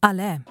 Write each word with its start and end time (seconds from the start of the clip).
Alain. 0.00 0.44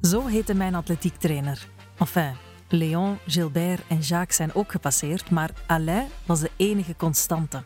Zo 0.00 0.26
heette 0.26 0.54
mijn 0.54 0.74
atletiektrainer. 0.74 1.68
Enfin, 1.98 2.32
Léon, 2.68 3.18
Gilbert 3.26 3.82
en 3.88 3.98
Jacques 3.98 4.36
zijn 4.36 4.54
ook 4.54 4.70
gepasseerd, 4.70 5.30
maar 5.30 5.50
Alain 5.66 6.08
was 6.26 6.40
de 6.40 6.50
enige 6.56 6.96
constante. 6.96 7.62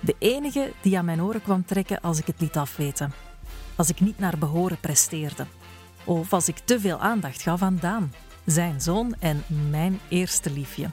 De 0.00 0.14
enige 0.18 0.72
die 0.82 0.98
aan 0.98 1.04
mijn 1.04 1.22
oren 1.22 1.42
kwam 1.42 1.64
trekken 1.64 2.00
als 2.00 2.18
ik 2.18 2.26
het 2.26 2.40
liet 2.40 2.56
afweten. 2.56 3.12
Als 3.76 3.88
ik 3.88 4.00
niet 4.00 4.18
naar 4.18 4.38
behoren 4.38 4.80
presteerde. 4.80 5.46
Of 6.04 6.32
als 6.32 6.48
ik 6.48 6.58
te 6.58 6.80
veel 6.80 6.98
aandacht 6.98 7.42
gaf 7.42 7.62
aan 7.62 7.78
Daan, 7.80 8.12
zijn 8.44 8.80
zoon 8.80 9.14
en 9.18 9.42
mijn 9.70 10.00
eerste 10.08 10.50
liefje. 10.50 10.90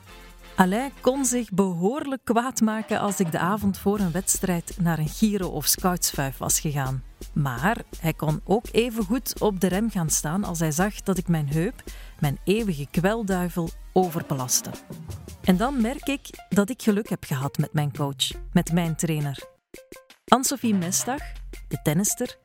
Alain 0.56 0.92
kon 1.02 1.26
zich 1.26 1.50
behoorlijk 1.50 2.24
kwaad 2.24 2.62
maken 2.62 3.00
als 3.00 3.20
ik 3.20 3.32
de 3.32 3.40
avond 3.40 3.78
voor 3.78 4.00
een 4.00 4.12
wedstrijd 4.12 4.78
naar 4.80 5.00
een 5.00 5.10
Giro 5.10 5.48
of 5.48 5.66
Scoutsvuif 5.66 6.38
was 6.38 6.60
gegaan. 6.60 7.04
Maar 7.34 7.78
hij 8.00 8.14
kon 8.14 8.42
ook 8.44 8.66
even 8.72 9.04
goed 9.04 9.40
op 9.40 9.60
de 9.60 9.68
rem 9.68 9.90
gaan 9.90 10.10
staan 10.10 10.44
als 10.44 10.60
hij 10.60 10.72
zag 10.72 10.96
dat 10.96 11.18
ik 11.18 11.28
mijn 11.28 11.50
heup, 11.50 11.84
mijn 12.20 12.40
eeuwige 12.44 12.88
kwelduivel, 12.92 13.70
overbelastte. 13.94 14.70
En 15.44 15.58
dan 15.58 15.82
merk 15.82 16.08
ik 16.08 16.46
dat 16.50 16.70
ik 16.70 16.82
geluk 16.82 17.10
heb 17.10 17.24
gehad 17.24 17.58
met 17.58 17.74
mijn 17.74 17.94
coach, 17.94 18.32
met 18.52 18.72
mijn 18.72 18.96
trainer. 18.96 19.44
Anne-Sophie 20.28 20.76
Mestag, 20.76 21.22
de 21.68 21.82
tennister, 21.84 22.38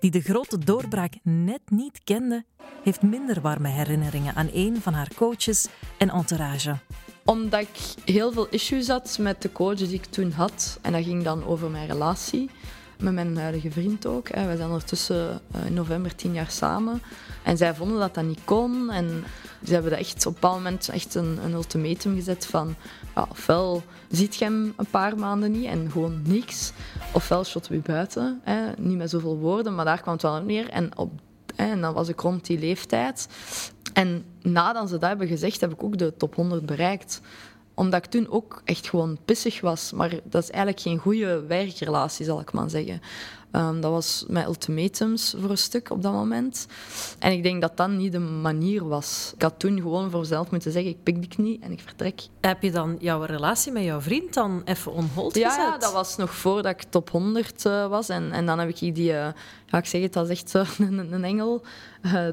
die 0.00 0.10
de 0.10 0.20
grote 0.20 0.58
doorbraak 0.58 1.14
net 1.22 1.70
niet 1.70 2.00
kende, 2.04 2.44
heeft 2.82 3.02
minder 3.02 3.40
warme 3.40 3.68
herinneringen 3.68 4.34
aan 4.34 4.50
een 4.52 4.82
van 4.82 4.94
haar 4.94 5.14
coaches 5.14 5.68
en 5.98 6.10
entourage. 6.10 6.76
Omdat 7.24 7.60
ik 7.60 7.78
heel 8.04 8.32
veel 8.32 8.46
issues 8.50 8.88
had 8.88 9.18
met 9.20 9.42
de 9.42 9.52
coach 9.52 9.76
die 9.76 9.92
ik 9.92 10.04
toen 10.04 10.30
had. 10.30 10.78
En 10.80 10.92
dat 10.92 11.04
ging 11.04 11.24
dan 11.24 11.44
over 11.44 11.70
mijn 11.70 11.86
relatie 11.86 12.50
met 13.02 13.12
mijn 13.12 13.36
huidige 13.36 13.70
vriend 13.70 14.06
ook. 14.06 14.28
We 14.28 14.56
zijn 14.56 14.68
ondertussen 14.68 15.40
eh, 15.50 15.66
in 15.66 15.74
november 15.74 16.14
tien 16.14 16.32
jaar 16.32 16.50
samen. 16.50 17.02
En 17.42 17.56
zij 17.56 17.74
vonden 17.74 17.98
dat 17.98 18.14
dat 18.14 18.24
niet 18.24 18.44
kon. 18.44 18.90
En 18.90 19.24
ze 19.64 19.72
hebben 19.72 19.92
echt 19.92 20.26
op 20.26 20.34
een 20.34 20.40
bepaald 20.40 20.62
moment 20.62 20.88
echt 20.88 21.14
een, 21.14 21.38
een 21.44 21.52
ultimatum 21.52 22.14
gezet 22.14 22.46
van... 22.46 22.74
Ja, 23.14 23.26
ofwel 23.30 23.82
ziet 24.10 24.36
je 24.36 24.44
hem 24.44 24.72
een 24.76 24.86
paar 24.90 25.18
maanden 25.18 25.50
niet 25.50 25.66
en 25.66 25.90
gewoon 25.90 26.22
niks. 26.24 26.72
Ofwel 27.12 27.44
shot 27.44 27.68
we 27.68 27.78
buiten. 27.78 28.40
Hè. 28.42 28.72
Niet 28.78 28.96
met 28.96 29.10
zoveel 29.10 29.36
woorden, 29.36 29.74
maar 29.74 29.84
daar 29.84 30.00
kwam 30.00 30.12
het 30.12 30.22
wel 30.22 30.38
op 30.38 30.44
neer. 30.44 30.68
En, 30.68 30.98
op, 30.98 31.12
hè, 31.56 31.70
en 31.70 31.80
dan 31.80 31.94
was 31.94 32.08
ik 32.08 32.20
rond 32.20 32.46
die 32.46 32.58
leeftijd. 32.58 33.28
En 33.92 34.24
nadat 34.42 34.88
ze 34.88 34.98
dat 34.98 35.08
hebben 35.08 35.26
gezegd, 35.26 35.60
heb 35.60 35.72
ik 35.72 35.82
ook 35.82 35.98
de 35.98 36.16
top 36.16 36.34
100 36.34 36.66
bereikt 36.66 37.20
omdat 37.74 38.04
ik 38.04 38.10
toen 38.10 38.30
ook 38.30 38.62
echt 38.64 38.88
gewoon 38.88 39.18
pissig 39.24 39.60
was. 39.60 39.92
Maar 39.92 40.10
dat 40.24 40.42
is 40.42 40.50
eigenlijk 40.50 40.80
geen 40.80 40.98
goede 40.98 41.46
werkrelatie, 41.46 42.24
zal 42.24 42.40
ik 42.40 42.52
maar 42.52 42.70
zeggen. 42.70 43.00
Um, 43.56 43.80
dat 43.80 43.90
was 43.90 44.24
mijn 44.28 44.46
ultimatums 44.46 45.34
voor 45.38 45.50
een 45.50 45.58
stuk 45.58 45.90
op 45.90 46.02
dat 46.02 46.12
moment. 46.12 46.66
En 47.18 47.32
ik 47.32 47.42
denk 47.42 47.60
dat 47.60 47.76
dat 47.76 47.90
niet 47.90 48.12
de 48.12 48.18
manier 48.18 48.88
was. 48.88 49.32
Ik 49.34 49.42
had 49.42 49.58
toen 49.58 49.76
gewoon 49.76 50.10
voor 50.10 50.20
mezelf 50.20 50.50
moeten 50.50 50.72
zeggen, 50.72 50.90
ik 50.90 51.02
pik 51.02 51.20
die 51.20 51.28
knie 51.28 51.58
en 51.62 51.72
ik 51.72 51.80
vertrek. 51.80 52.22
Heb 52.40 52.62
je 52.62 52.70
dan 52.70 52.96
jouw 53.00 53.22
relatie 53.22 53.72
met 53.72 53.84
jouw 53.84 54.00
vriend 54.00 54.34
dan 54.34 54.62
even 54.64 54.92
on 54.92 55.08
hold 55.14 55.36
ja, 55.36 55.48
gezet? 55.48 55.64
Ja, 55.64 55.78
dat 55.78 55.92
was 55.92 56.16
nog 56.16 56.34
voordat 56.34 56.72
ik 56.72 56.82
top 56.82 57.10
100 57.10 57.64
uh, 57.64 57.86
was. 57.86 58.08
En, 58.08 58.32
en 58.32 58.46
dan 58.46 58.58
heb 58.58 58.68
ik 58.68 58.78
die, 58.78 59.10
uh, 59.10 59.28
ja, 59.66 59.78
ik 59.78 59.86
zeg 59.86 60.02
het, 60.02 60.12
dat 60.12 60.30
is 60.30 60.42
echt 60.42 60.54
uh, 60.80 60.88
een, 60.88 61.12
een, 61.12 61.24
engel. 61.24 61.62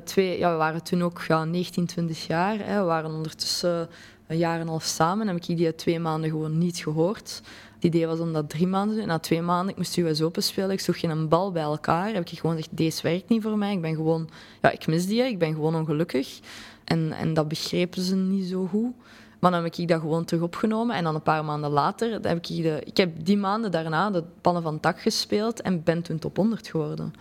twee, 0.04 0.38
ja, 0.38 0.52
we 0.52 0.58
waren 0.58 0.84
toen 0.84 1.04
ook 1.04 1.22
ja, 1.28 1.44
19, 1.44 1.86
20 1.86 2.28
jaar. 2.28 2.58
Hè. 2.66 2.80
We 2.80 2.86
waren 2.86 3.12
ondertussen 3.12 3.90
een 4.28 4.38
jaar 4.38 4.56
en 4.56 4.62
een 4.62 4.68
half 4.68 4.84
samen. 4.84 5.28
En 5.28 5.34
heb 5.34 5.44
ik 5.44 5.58
die 5.58 5.76
twee 5.76 6.00
maanden 6.00 6.30
gewoon 6.30 6.58
niet 6.58 6.78
gehoord. 6.78 7.42
Het 7.80 7.88
idee 7.88 8.08
was 8.08 8.20
om 8.20 8.34
dat 8.34 8.50
drie 8.50 8.68
maanden 8.68 8.94
te 8.94 9.00
doen. 9.00 9.10
Na 9.10 9.20
twee 9.20 9.42
maanden, 9.42 9.70
ik 9.70 9.78
moest 9.78 9.98
US 9.98 10.22
Open 10.22 10.44
spelen. 10.44 10.72
Ik 10.72 10.80
zocht 10.80 11.00
geen 11.00 11.28
bal 11.28 11.52
bij 11.52 11.64
elkaar. 11.64 12.14
Heb 12.14 12.30
ik 12.30 12.40
gewoon 12.40 12.56
gezegd, 12.56 12.78
deze 12.78 13.02
werkt 13.02 13.30
niet 13.30 13.42
voor 13.42 13.58
mij. 13.58 13.74
Ik 13.74 13.82
ben 13.82 13.96
gewoon, 13.96 14.30
ja, 14.62 14.72
ik 14.72 14.88
mis 14.88 15.06
die. 15.06 15.24
Ik 15.24 15.40
ben 15.40 15.54
gewoon 15.54 15.76
ongelukkig. 15.76 16.40
En, 16.84 17.12
en 17.12 17.34
dat 17.34 17.48
begrepen 17.48 18.02
ze 18.02 18.16
niet 18.16 18.46
zo 18.46 18.66
goed. 18.66 18.94
Maar 19.40 19.52
dan 19.52 19.64
heb 19.64 19.76
ik 19.76 19.88
dat 19.88 20.00
gewoon 20.00 20.26
terug 20.26 20.44
opgenomen. 20.44 20.96
En 20.96 21.04
dan 21.04 21.16
een 21.16 21.22
paar 21.22 21.46
maanden 21.46 21.70
later, 21.70 22.12
heb 22.12 22.38
ik, 22.38 22.48
de, 22.48 22.82
ik 22.84 22.98
heb 22.98 23.26
die 23.26 23.38
maanden 23.38 23.72
daarna 23.72 24.12
de 24.12 24.24
pannen 24.42 24.64
van 24.64 24.80
tak 24.80 25.02
gespeeld 25.02 25.62
en 25.62 25.84
ben 25.84 26.02
toen 26.02 26.20
top 26.20 26.36
100 26.36 26.68
geworden. 26.68 27.14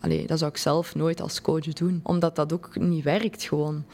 Allee, 0.00 0.26
dat 0.26 0.38
zou 0.38 0.50
ik 0.50 0.56
zelf 0.56 0.94
nooit 0.94 1.20
als 1.20 1.40
coach 1.40 1.72
doen, 1.72 2.00
omdat 2.02 2.36
dat 2.36 2.52
ook 2.52 2.76
niet 2.78 3.04
werkt 3.04 3.42
gewoon. 3.42 3.84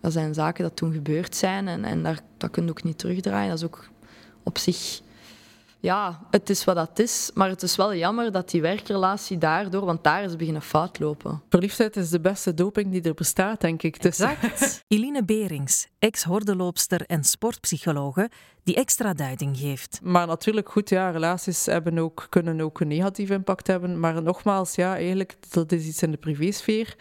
Dat 0.00 0.12
zijn 0.12 0.34
zaken 0.34 0.62
dat 0.62 0.76
toen 0.76 0.92
gebeurd 0.92 1.36
zijn 1.36 1.68
en, 1.68 1.84
en 1.84 2.02
daar, 2.02 2.20
dat 2.36 2.50
kun 2.50 2.64
je 2.64 2.70
ook 2.70 2.82
niet 2.82 2.98
terugdraaien. 2.98 3.48
Dat 3.48 3.58
is 3.58 3.64
ook 3.64 3.88
op 4.42 4.58
zich 4.58 5.00
ja, 5.80 6.20
het 6.30 6.50
is 6.50 6.64
wat 6.64 6.76
dat 6.76 6.98
is. 6.98 7.30
Maar 7.34 7.48
het 7.48 7.62
is 7.62 7.76
wel 7.76 7.94
jammer 7.94 8.32
dat 8.32 8.50
die 8.50 8.60
werkrelatie 8.60 9.38
daardoor, 9.38 9.84
want 9.84 10.04
daar 10.04 10.24
is 10.24 10.36
beginnen 10.36 10.62
fout 10.62 10.98
lopen. 10.98 11.42
Verliefdheid 11.48 11.96
is 11.96 12.10
de 12.10 12.20
beste 12.20 12.54
doping 12.54 12.92
die 12.92 13.02
er 13.02 13.14
bestaat, 13.14 13.60
denk 13.60 13.82
ik. 13.82 14.02
Dus... 14.02 14.18
Exact. 14.18 14.84
Eline 14.88 15.24
Berings, 15.24 15.86
ex-hordeloopster 16.00 17.06
en 17.06 17.24
sportpsychologe, 17.24 18.30
die 18.62 18.74
extra 18.74 19.12
duiding 19.12 19.58
geeft. 19.58 20.00
Maar 20.02 20.26
natuurlijk, 20.26 20.68
goed, 20.68 20.88
ja, 20.88 21.10
relaties 21.10 21.66
hebben 21.66 21.98
ook, 21.98 22.26
kunnen 22.28 22.60
ook 22.60 22.80
een 22.80 22.88
negatieve 22.88 23.34
impact 23.34 23.66
hebben. 23.66 24.00
Maar 24.00 24.22
nogmaals, 24.22 24.74
ja, 24.74 24.94
eigenlijk, 24.94 25.36
dat 25.50 25.72
is 25.72 25.86
iets 25.86 26.02
in 26.02 26.10
de 26.10 26.16
privésfeer 26.16 26.96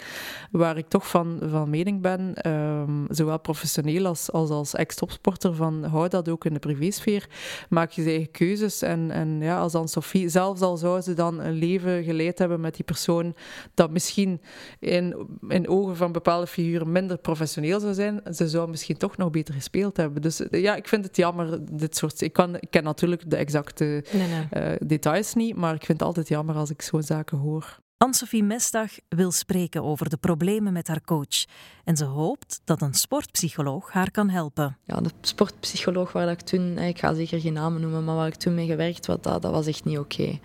waar 0.51 0.77
ik 0.77 0.88
toch 0.88 1.07
van, 1.07 1.39
van 1.49 1.69
mening 1.69 2.01
ben, 2.01 2.49
um, 2.51 3.07
zowel 3.09 3.39
professioneel 3.39 4.05
als 4.05 4.29
als, 4.31 4.49
als 4.49 4.73
ex-topsporter, 4.73 5.55
van 5.55 5.83
hou 5.83 6.07
dat 6.07 6.29
ook 6.29 6.45
in 6.45 6.53
de 6.53 6.59
privésfeer. 6.59 7.29
Maak 7.69 7.91
je 7.91 8.03
eigen 8.03 8.31
keuzes. 8.31 8.81
En, 8.81 9.11
en 9.11 9.41
ja, 9.41 9.59
als 9.59 9.71
dan 9.71 9.88
Sophie, 9.88 10.29
zelfs 10.29 10.61
al 10.61 10.77
zou 10.77 11.01
ze 11.01 11.13
dan 11.13 11.39
een 11.39 11.53
leven 11.53 12.03
geleid 12.03 12.39
hebben 12.39 12.59
met 12.59 12.75
die 12.75 12.85
persoon, 12.85 13.35
dat 13.73 13.91
misschien 13.91 14.41
in, 14.79 15.27
in 15.47 15.67
ogen 15.67 15.95
van 15.95 16.11
bepaalde 16.11 16.47
figuren 16.47 16.91
minder 16.91 17.17
professioneel 17.17 17.79
zou 17.79 17.93
zijn, 17.93 18.21
ze 18.33 18.49
zou 18.49 18.69
misschien 18.69 18.88
toch 18.97 19.17
nog 19.17 19.29
beter 19.29 19.53
gespeeld 19.53 19.97
hebben. 19.97 20.22
Dus 20.22 20.41
ja, 20.51 20.75
ik 20.75 20.88
vind 20.88 21.05
het 21.05 21.16
jammer 21.16 21.59
dit 21.75 21.95
soort... 21.97 22.22
Ik, 22.22 22.33
kan, 22.33 22.55
ik 22.55 22.69
ken 22.69 22.83
natuurlijk 22.83 23.29
de 23.29 23.35
exacte 23.35 24.03
nee, 24.13 24.27
nee. 24.27 24.72
Uh, 24.72 24.77
details 24.88 25.33
niet, 25.33 25.55
maar 25.55 25.73
ik 25.73 25.85
vind 25.85 26.00
het 26.00 26.07
altijd 26.07 26.27
jammer 26.27 26.55
als 26.55 26.69
ik 26.69 26.81
zo'n 26.81 27.03
zaken 27.03 27.38
hoor. 27.38 27.79
Anne-Sophie 27.97 28.44
Mestdag 28.44 28.91
wil 29.09 29.31
spreken 29.31 29.83
over 29.83 30.09
de 30.09 30.17
problemen 30.17 30.73
met 30.73 30.88
haar 30.88 31.01
coach. 31.01 31.45
En 31.83 31.97
ze 31.97 32.05
hoopt 32.05 32.61
dat 32.63 32.81
een 32.81 32.94
sportpsycholoog 32.94 33.91
haar 33.91 34.11
kan 34.11 34.29
helpen. 34.29 34.77
Ja, 34.85 35.01
de 35.01 35.09
sportpsycholoog 35.21 36.11
waar 36.11 36.29
ik 36.29 36.41
toen... 36.41 36.77
Ik 36.77 37.00
ga 37.00 37.13
zeker 37.13 37.39
geen 37.39 37.53
namen 37.53 37.81
noemen, 37.81 38.03
maar 38.03 38.16
waar 38.16 38.27
ik 38.27 38.35
toen 38.35 38.53
mee 38.53 38.67
gewerkt 38.67 39.06
had, 39.06 39.23
dat, 39.23 39.41
dat 39.41 39.51
was 39.51 39.67
echt 39.67 39.85
niet 39.85 39.97
oké. 39.97 40.21
Okay. 40.21 40.39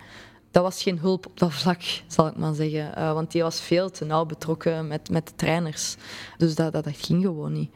Dat 0.51 0.63
was 0.63 0.83
geen 0.83 0.99
hulp 0.99 1.25
op 1.25 1.39
dat 1.39 1.53
vlak, 1.53 1.81
zal 2.07 2.27
ik 2.27 2.37
maar 2.37 2.53
zeggen. 2.53 2.91
Uh, 2.97 3.13
want 3.13 3.31
die 3.31 3.43
was 3.43 3.61
veel 3.61 3.89
te 3.89 4.05
nauw 4.05 4.25
betrokken 4.25 4.87
met, 4.87 5.09
met 5.09 5.27
de 5.27 5.35
trainers. 5.35 5.95
Dus 6.37 6.55
dat, 6.55 6.71
dat, 6.71 6.83
dat 6.83 6.97
ging 6.97 7.23
gewoon 7.23 7.53
niet. 7.53 7.71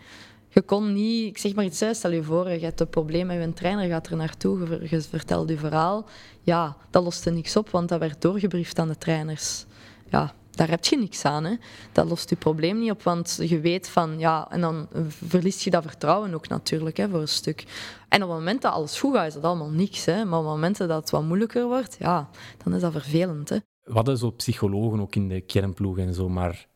Je 0.49 0.61
kon 0.61 0.93
niet, 0.93 1.27
ik 1.27 1.37
zeg 1.37 1.55
maar 1.55 1.65
iets, 1.65 1.83
stel 1.91 2.11
je 2.11 2.23
voor, 2.23 2.49
je 2.49 2.59
hebt 2.65 2.79
een 2.79 2.89
probleem 2.89 3.27
met 3.27 3.43
je 3.43 3.53
trainer, 3.53 3.89
gaat 3.89 4.07
er 4.07 4.15
naartoe, 4.15 4.87
je 4.89 5.01
vertelt 5.01 5.49
je 5.49 5.57
verhaal. 5.57 6.05
Ja, 6.41 6.77
dat 6.89 7.03
loste 7.03 7.29
niks 7.29 7.55
op, 7.55 7.69
want 7.69 7.89
dat 7.89 7.99
werd 7.99 8.21
doorgebriefd 8.21 8.79
aan 8.79 8.87
de 8.87 8.97
trainers. 8.97 9.65
Ja, 10.09 10.33
daar 10.51 10.69
heb 10.69 10.85
je 10.85 10.97
niks 10.97 11.25
aan. 11.25 11.43
Hè. 11.43 11.55
Dat 11.91 12.09
lost 12.09 12.29
je 12.29 12.35
probleem 12.35 12.79
niet 12.79 12.91
op, 12.91 13.03
want 13.03 13.39
je 13.41 13.59
weet 13.59 13.89
van, 13.89 14.19
ja, 14.19 14.51
en 14.51 14.61
dan 14.61 14.87
verlies 15.27 15.63
je 15.63 15.69
dat 15.69 15.83
vertrouwen 15.83 16.33
ook 16.33 16.47
natuurlijk, 16.47 16.97
hè, 16.97 17.09
voor 17.09 17.21
een 17.21 17.27
stuk. 17.27 17.65
En 18.09 18.23
op 18.23 18.29
het 18.29 18.37
moment 18.37 18.61
dat 18.61 18.73
alles 18.73 18.99
goed 18.99 19.15
gaat, 19.15 19.27
is 19.27 19.33
dat 19.33 19.43
allemaal 19.43 19.69
niks. 19.69 20.05
Hè. 20.05 20.25
Maar 20.25 20.39
op 20.39 20.45
het 20.45 20.53
moment 20.53 20.77
dat 20.77 20.89
het 20.89 21.09
wat 21.09 21.23
moeilijker 21.23 21.67
wordt, 21.67 21.95
ja, 21.99 22.29
dan 22.63 22.73
is 22.75 22.81
dat 22.81 22.91
vervelend. 22.91 23.49
Hè. 23.49 23.57
We 23.83 23.93
hadden 23.93 24.17
zo 24.17 24.31
psychologen 24.31 24.99
ook 24.99 25.15
in 25.15 25.27
de 25.29 25.41
kernploeg 25.41 25.97
en 25.97 26.13
zo, 26.13 26.29
maar 26.29 26.67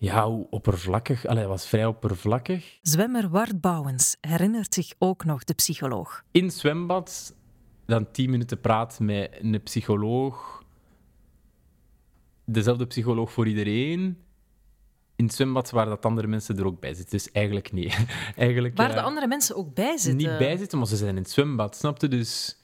ja, 0.00 0.26
hoe 0.26 0.46
oppervlakkig. 0.50 1.26
Allee, 1.26 1.46
was 1.46 1.66
vrij 1.66 1.86
oppervlakkig. 1.86 2.78
Zwemmer 2.82 3.28
Wart 3.28 3.60
Bouwens 3.60 4.16
herinnert 4.20 4.74
zich 4.74 4.92
ook 4.98 5.24
nog 5.24 5.44
de 5.44 5.54
psycholoog. 5.54 6.24
In 6.30 6.44
het 6.44 6.54
zwembad 6.54 7.34
dan 7.86 8.10
tien 8.10 8.30
minuten 8.30 8.60
praat 8.60 9.00
met 9.00 9.30
een 9.40 9.62
psycholoog. 9.62 10.64
Dezelfde 12.44 12.86
psycholoog 12.86 13.32
voor 13.32 13.48
iedereen. 13.48 14.18
In 15.16 15.24
het 15.24 15.34
zwembad 15.34 15.70
waar 15.70 15.86
dat 15.86 16.04
andere 16.04 16.26
mensen 16.26 16.58
er 16.58 16.66
ook 16.66 16.80
bij 16.80 16.94
zitten. 16.94 17.18
Dus 17.18 17.30
eigenlijk 17.30 17.72
niet. 17.72 18.06
eigenlijk, 18.36 18.76
waar 18.76 18.92
de 18.92 19.02
andere 19.02 19.26
mensen 19.26 19.56
ook 19.56 19.74
bij 19.74 19.96
zitten? 19.96 20.28
Niet 20.28 20.38
bij 20.38 20.56
zitten, 20.56 20.78
maar 20.78 20.86
ze 20.86 20.96
zijn 20.96 21.16
in 21.16 21.22
het 21.22 21.30
zwembad, 21.30 21.76
snapte? 21.76 22.08
Dus 22.08 22.60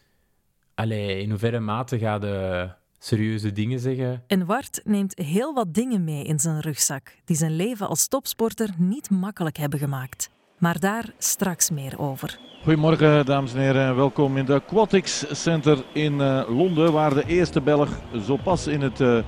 allee, 0.74 1.20
in 1.20 1.30
hoeverre 1.30 1.60
mate 1.60 1.98
gaat 1.98 2.20
de 2.20 2.70
serieuze 3.06 3.52
dingen 3.52 3.80
zeggen. 3.80 4.22
En 4.26 4.46
Wart 4.46 4.80
neemt 4.84 5.18
heel 5.18 5.54
wat 5.54 5.74
dingen 5.74 6.04
mee 6.04 6.24
in 6.24 6.38
zijn 6.38 6.60
rugzak 6.60 7.14
die 7.24 7.36
zijn 7.36 7.56
leven 7.56 7.88
als 7.88 8.08
topsporter 8.08 8.70
niet 8.78 9.10
makkelijk 9.10 9.56
hebben 9.56 9.78
gemaakt. 9.78 10.30
Maar 10.58 10.80
daar 10.80 11.12
straks 11.18 11.70
meer 11.70 11.98
over. 11.98 12.38
Goedemorgen 12.62 13.26
dames 13.26 13.54
en 13.54 13.60
heren, 13.60 13.96
welkom 13.96 14.36
in 14.36 14.44
de 14.44 14.54
Aquatics 14.54 15.42
Center 15.42 15.84
in 15.92 16.12
uh, 16.12 16.42
Londen, 16.48 16.92
waar 16.92 17.14
de 17.14 17.24
eerste 17.26 17.60
Belg 17.60 17.88
zo 18.24 18.36
pas 18.36 18.66
in 18.66 18.80
het 18.80 19.00
uh, 19.00 19.18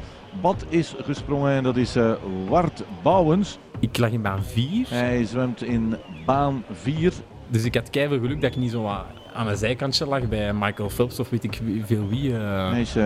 bad 0.43 0.65
is 0.69 0.95
gesprongen 0.99 1.53
en 1.53 1.63
dat 1.63 1.77
is 1.77 1.97
uh, 1.97 2.15
Wart 2.49 2.83
Bouwens. 3.03 3.59
Ik 3.81 3.99
lag 3.99 4.11
in 4.11 4.23
baan 4.23 4.45
4. 4.45 4.89
Hij 4.89 5.25
zwemt 5.25 5.63
in 5.63 5.97
baan 6.27 6.65
4. 6.73 7.13
Dus 7.49 7.65
ik 7.65 7.75
had 7.75 7.91
keihard 7.91 8.21
geluk 8.21 8.41
dat 8.41 8.51
ik 8.51 8.57
niet 8.57 8.71
zo 8.71 8.87
aan 9.33 9.47
een 9.47 9.57
zijkantje 9.57 10.07
lag 10.07 10.29
bij 10.29 10.53
Michael 10.53 10.91
Phelps 10.91 11.21
of 11.21 11.31
weet 11.31 11.45
ik 11.45 11.61
veel 11.85 12.09
wie. 12.09 12.33
Hij 12.33 12.81
is 12.81 12.97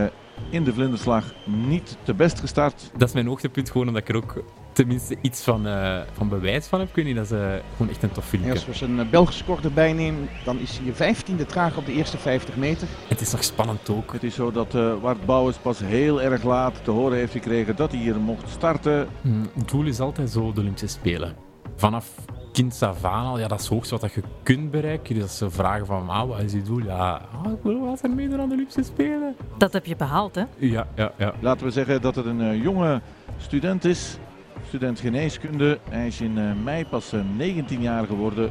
in 0.51 0.65
de 0.65 0.73
vlinderslag 0.73 1.25
niet 1.45 1.97
te 2.03 2.15
best 2.15 2.41
gestart. 2.41 2.91
Dat 2.97 3.09
is 3.09 3.15
mijn 3.15 3.27
hoogtepunt, 3.27 3.71
gewoon 3.71 3.87
omdat 3.87 4.03
ik 4.03 4.09
er 4.09 4.17
ook 4.17 4.43
tenminste 4.73 5.17
iets 5.21 5.43
van, 5.43 5.67
uh, 5.67 6.01
van 6.13 6.29
bewijs 6.29 6.67
van 6.67 6.79
heb. 6.79 6.89
Ik 6.89 6.95
weet 6.95 7.05
niet, 7.05 7.17
dat 7.17 7.25
is 7.25 7.31
uh, 7.31 7.53
gewoon 7.77 7.91
echt 7.91 8.03
een 8.03 8.13
tof 8.13 8.29
filmpje. 8.29 8.53
Als 8.53 8.67
we 8.67 8.75
zijn 8.75 9.11
Belgische 9.11 9.45
kort 9.45 9.65
erbij 9.65 9.93
nemen, 9.93 10.29
dan 10.45 10.59
is 10.59 10.77
hij 10.77 10.87
je 10.87 10.93
vijftiende 10.93 11.47
traag 11.47 11.77
op 11.77 11.87
de 11.87 11.93
eerste 11.93 12.19
50 12.19 12.57
meter. 12.57 12.89
Het 13.09 13.21
is 13.21 13.33
nog 13.33 13.45
spannend 13.45 13.91
ook. 13.91 14.13
Het 14.13 14.23
is 14.23 14.35
zo 14.35 14.51
dat 14.51 14.75
uh, 14.75 14.95
Wart 15.01 15.27
Bouwens 15.27 15.57
pas 15.57 15.79
heel 15.79 16.23
erg 16.23 16.43
laat 16.43 16.85
te 16.85 16.91
horen 16.91 17.19
heeft 17.19 17.33
gekregen 17.33 17.77
dat 17.77 17.91
hij 17.91 18.01
hier 18.01 18.21
mocht 18.21 18.49
starten. 18.49 19.09
Hmm, 19.21 19.51
het 19.55 19.69
doel 19.69 19.85
is 19.85 20.01
altijd 20.01 20.31
zo 20.31 20.53
de 20.53 20.61
Olympische 20.61 20.87
Spelen. 20.89 21.35
Vanaf 21.77 22.15
kind 22.53 22.83
af 22.83 23.05
aan 23.05 23.39
ja, 23.39 23.49
dat 23.49 23.61
is 23.61 23.67
hoogst 23.67 23.91
wat 23.91 24.13
je 24.13 24.23
kunt 24.43 24.71
bereiken. 24.71 25.15
Dus 25.15 25.37
ze 25.37 25.51
vragen 25.51 25.87
van, 25.87 26.09
ah, 26.09 26.29
wat 26.29 26.41
is 26.41 26.53
je 26.53 26.63
doel? 26.63 26.83
Ja, 26.83 27.21
ah, 27.45 27.53
ik 27.53 27.63
wil 27.63 27.81
wel 27.81 27.97
er 28.03 28.11
meedoen 28.11 28.41
aan 28.41 28.49
de 28.49 28.55
Olympische 28.55 28.83
Spelen. 28.83 29.37
Dat 29.59 29.73
heb 29.73 29.87
je 29.87 29.97
behaald, 29.97 30.35
hè? 30.35 30.45
Ja, 30.57 30.87
ja, 30.95 31.13
ja. 31.17 31.35
Laten 31.41 31.67
we 31.67 31.73
zeggen 31.73 32.03
dat 32.03 32.15
het 32.15 32.27
een 32.27 32.41
uh, 32.41 32.63
jonge 32.63 33.01
student 33.37 33.85
is. 33.85 34.19
Student 34.67 35.01
geneeskunde. 35.01 35.79
Hij 35.91 36.07
is 36.07 36.21
in 36.21 36.39
uh, 36.39 36.53
mei 36.65 36.87
pas 36.87 37.13
uh, 37.13 37.21
19 37.37 37.81
jaar 37.81 38.07
geworden. 38.07 38.51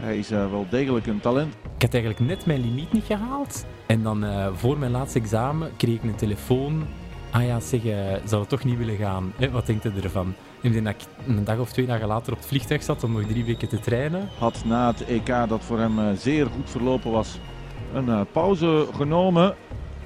Hij 0.00 0.18
is 0.18 0.28
wel 0.28 0.66
degelijk 0.70 1.06
een 1.06 1.20
talent. 1.20 1.54
Ik 1.76 1.82
had 1.82 1.94
eigenlijk 1.94 2.24
net 2.24 2.46
mijn 2.46 2.60
limiet 2.60 2.92
niet 2.92 3.04
gehaald. 3.04 3.64
En 3.86 4.02
dan 4.02 4.24
voor 4.54 4.78
mijn 4.78 4.90
laatste 4.90 5.18
examen 5.18 5.76
kreeg 5.76 5.94
ik 5.94 6.02
een 6.02 6.14
telefoon. 6.14 6.86
Ah 7.30 7.44
ja, 7.44 7.60
zeg, 7.60 7.80
zou 8.24 8.40
het 8.40 8.48
toch 8.48 8.64
niet 8.64 8.78
willen 8.78 8.96
gaan? 8.96 9.32
Hè? 9.36 9.50
Wat 9.50 9.66
denkt 9.66 9.84
u 9.84 9.90
ervan? 10.02 10.34
Ik 10.64 10.72
denk 10.72 10.84
dat 10.84 10.94
ik 10.94 11.26
een 11.26 11.44
dag 11.44 11.58
of 11.58 11.72
twee 11.72 11.86
dagen 11.86 12.06
later 12.06 12.32
op 12.32 12.38
het 12.38 12.48
vliegtuig 12.48 12.82
zat 12.82 13.04
om 13.04 13.12
nog 13.12 13.22
drie 13.22 13.44
weken 13.44 13.68
te 13.68 13.80
trainen. 13.80 14.28
Had 14.38 14.62
na 14.64 14.86
het 14.86 15.04
EK, 15.04 15.26
dat 15.48 15.64
voor 15.64 15.78
hem 15.78 16.16
zeer 16.16 16.46
goed 16.46 16.70
verlopen 16.70 17.10
was, 17.10 17.38
een 17.92 18.26
pauze 18.32 18.86
genomen. 18.94 19.54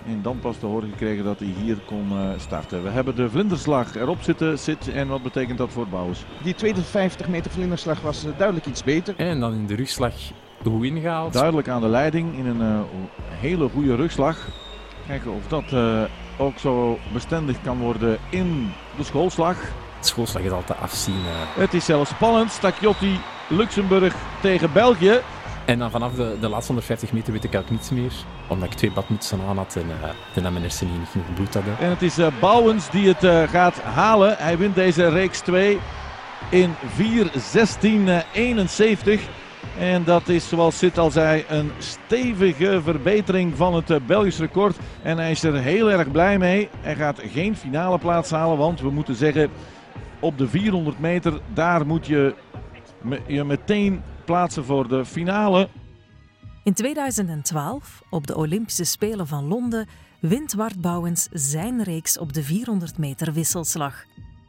En 0.07 0.23
dan 0.23 0.39
pas 0.39 0.59
te 0.59 0.67
horen 0.67 0.91
gekregen 0.91 1.25
dat 1.25 1.39
hij 1.39 1.55
hier 1.63 1.79
kon 1.87 2.13
starten. 2.37 2.83
We 2.83 2.89
hebben 2.89 3.17
de 3.17 3.31
vlinderslag 3.31 3.95
erop 3.95 4.23
zitten. 4.23 4.59
Zit, 4.59 4.89
en 4.89 5.09
wat 5.09 5.23
betekent 5.23 5.59
dat 5.59 5.71
voor 5.71 5.89
Bouwers? 5.89 6.25
Die 6.43 6.55
tweede 6.55 6.83
50 6.83 7.29
meter 7.29 7.51
vlinderslag 7.51 8.01
was 8.01 8.27
duidelijk 8.37 8.67
iets 8.67 8.85
beter. 8.85 9.15
En 9.17 9.41
dan 9.41 9.53
in 9.53 9.67
de 9.67 9.75
rugslag 9.75 10.15
goed 10.63 10.85
ingehaald. 10.85 11.33
Duidelijk 11.33 11.69
aan 11.69 11.81
de 11.81 11.89
leiding 11.89 12.37
in 12.37 12.47
een 12.47 12.61
uh, 12.61 12.81
hele 13.29 13.69
goede 13.69 13.95
rugslag. 13.95 14.49
Kijken 15.07 15.33
of 15.33 15.49
dat 15.49 15.73
uh, 15.73 16.03
ook 16.39 16.59
zo 16.59 16.99
bestendig 17.13 17.63
kan 17.63 17.79
worden 17.79 18.19
in 18.31 18.71
de 18.97 19.05
schoolslag. 19.05 19.57
Schoolslag 20.01 20.43
is 20.43 20.51
altijd 20.51 20.81
afzien. 20.81 21.15
Uh. 21.15 21.21
Het 21.55 21.75
is 21.75 21.85
zelfs 21.85 22.11
spannend. 22.11 22.51
Stakiotti 22.51 23.21
Luxemburg 23.49 24.15
tegen 24.41 24.73
België. 24.73 25.21
En 25.65 25.79
dan 25.79 25.91
vanaf 25.91 26.13
de, 26.13 26.37
de 26.41 26.49
laatste 26.49 26.67
150 26.67 27.13
meter 27.13 27.33
weet 27.33 27.45
ik 27.45 27.55
eigenlijk 27.55 27.83
niets 27.83 28.01
meer. 28.01 28.13
Omdat 28.47 28.71
ik 28.71 28.75
twee 28.75 28.93
badmutsen 28.93 29.41
aan 29.49 29.57
had 29.57 29.77
en, 29.77 29.87
uh, 29.87 29.93
en 30.35 30.43
dat 30.43 30.53
mijn 30.53 30.63
hersenen 30.63 30.99
niet 30.99 31.09
genoeg 31.09 31.35
bloed 31.35 31.55
hadden. 31.55 31.79
En 31.79 31.91
het 31.91 32.03
is 32.03 32.19
uh, 32.19 32.27
Bouwens 32.41 32.91
die 32.91 33.09
het 33.09 33.25
uh, 33.25 33.43
gaat 33.43 33.81
halen. 33.81 34.37
Hij 34.39 34.59
wint 34.59 34.75
deze 34.75 35.09
reeks 35.09 35.41
2 35.41 35.79
in 36.51 36.75
4.16.71. 36.75 39.21
En 39.79 40.05
dat 40.05 40.29
is, 40.29 40.49
zoals 40.49 40.79
Sid 40.79 40.99
al 40.99 41.11
zei, 41.11 41.45
een 41.49 41.71
stevige 41.79 42.81
verbetering 42.83 43.57
van 43.57 43.75
het 43.75 44.07
Belgisch 44.07 44.39
record. 44.39 44.77
En 45.03 45.19
hij 45.19 45.31
is 45.31 45.43
er 45.43 45.55
heel 45.55 45.91
erg 45.91 46.11
blij 46.11 46.39
mee. 46.39 46.69
Hij 46.81 46.95
gaat 46.95 47.21
geen 47.33 47.57
finale 47.57 47.99
plaats 47.99 48.31
halen, 48.31 48.59
want 48.59 48.81
we 48.81 48.91
moeten 48.91 49.15
zeggen... 49.15 49.51
op 50.21 50.39
de 50.39 50.49
400 50.49 50.99
meter, 50.99 51.41
daar 51.55 51.87
moet 51.87 52.07
je 52.07 52.35
je 53.27 53.45
meteen 53.45 54.03
plaatsen 54.25 54.65
voor 54.65 54.89
de 54.89 55.05
finale. 55.05 55.69
In 56.65 56.75
2012, 56.75 58.03
op 58.11 58.27
de 58.27 58.37
Olympische 58.37 58.85
Spelen 58.85 59.27
van 59.27 59.45
Londen, 59.45 59.87
wint 60.21 60.53
Wart 60.53 60.81
Bouwens 60.81 61.29
zijn 61.33 61.83
reeks 61.83 62.19
op 62.19 62.33
de 62.33 62.43
400 62.43 62.99
meter 62.99 63.33
wisselslag. 63.33 64.05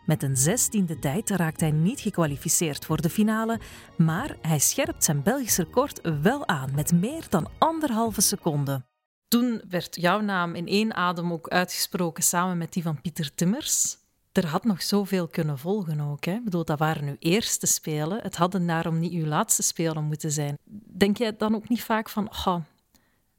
Met 0.05 0.23
een 0.23 0.37
zestiende 0.37 0.99
tijd 0.99 1.29
raakt 1.29 1.59
hij 1.59 1.71
niet 1.71 1.99
gekwalificeerd 1.99 2.85
voor 2.85 3.01
de 3.01 3.09
finale, 3.09 3.59
maar 3.97 4.35
hij 4.41 4.59
scherpt 4.59 5.03
zijn 5.03 5.23
Belgisch 5.23 5.57
record 5.57 6.01
wel 6.21 6.47
aan 6.47 6.69
met 6.75 6.91
meer 6.91 7.25
dan 7.29 7.49
anderhalve 7.57 8.21
seconde. 8.21 8.85
Toen 9.27 9.61
werd 9.69 9.95
jouw 9.95 10.21
naam 10.21 10.55
in 10.55 10.67
één 10.67 10.93
adem 10.93 11.33
ook 11.33 11.47
uitgesproken 11.47 12.23
samen 12.23 12.57
met 12.57 12.73
die 12.73 12.83
van 12.83 13.01
Pieter 13.01 13.35
Timmers. 13.35 13.97
Er 14.31 14.47
had 14.47 14.63
nog 14.63 14.81
zoveel 14.81 15.27
kunnen 15.27 15.57
volgen 15.57 15.99
ook. 15.99 16.25
Hè? 16.25 16.33
Ik 16.33 16.43
bedoel, 16.43 16.65
dat 16.65 16.79
waren 16.79 17.07
uw 17.07 17.15
eerste 17.19 17.67
spelen. 17.67 18.19
Het 18.21 18.35
hadden 18.35 18.67
daarom 18.67 18.99
niet 18.99 19.13
uw 19.13 19.25
laatste 19.25 19.63
spelen 19.63 20.03
moeten 20.03 20.31
zijn. 20.31 20.57
Denk 20.97 21.17
jij 21.17 21.35
dan 21.37 21.55
ook 21.55 21.69
niet 21.69 21.83
vaak 21.83 22.09
van, 22.09 22.29
oh, 22.45 22.55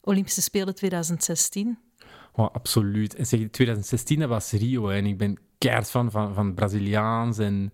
Olympische 0.00 0.42
Spelen 0.42 0.74
2016? 0.74 1.78
Oh, 2.32 2.48
absoluut. 2.52 3.14
En 3.14 3.26
zeg, 3.26 3.40
2016 3.50 4.18
dat 4.18 4.28
was 4.28 4.50
Rio 4.50 4.88
en 4.88 5.06
ik 5.06 5.18
ben 5.18 5.38
keihard 5.58 5.90
van, 5.90 6.10
van, 6.10 6.34
van 6.34 6.54
Braziliaans 6.54 7.38
en 7.38 7.72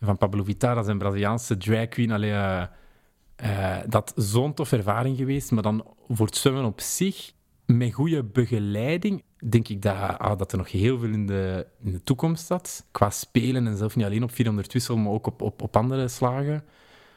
van 0.00 0.18
Pablo 0.18 0.44
Vittar 0.44 0.88
een 0.88 0.98
Braziliaanse 0.98 1.56
drag 1.56 1.88
queen. 1.88 2.10
Allee, 2.10 2.32
uh, 2.32 3.78
dat 3.86 4.12
zo'n 4.16 4.54
toffe 4.54 4.76
ervaring 4.76 5.16
geweest, 5.16 5.50
maar 5.50 5.62
dan 5.62 5.86
voor 6.08 6.26
het 6.26 6.36
zwemmen 6.36 6.64
op 6.64 6.80
zich, 6.80 7.32
met 7.66 7.92
goede 7.92 8.24
begeleiding, 8.24 9.22
denk 9.48 9.68
ik 9.68 9.82
dat, 9.82 10.18
ah, 10.18 10.38
dat 10.38 10.52
er 10.52 10.58
nog 10.58 10.70
heel 10.70 10.98
veel 10.98 11.08
in 11.08 11.26
de, 11.26 11.66
in 11.78 11.92
de 11.92 12.02
toekomst 12.02 12.44
staat. 12.44 12.86
Qua 12.90 13.10
spelen 13.10 13.66
en 13.66 13.76
zelf 13.76 13.96
niet 13.96 14.06
alleen 14.06 14.22
op 14.22 14.32
400 14.32 14.72
wissel, 14.72 14.96
maar 14.96 15.12
ook 15.12 15.26
op, 15.26 15.42
op, 15.42 15.62
op 15.62 15.76
andere 15.76 16.08
slagen. 16.08 16.64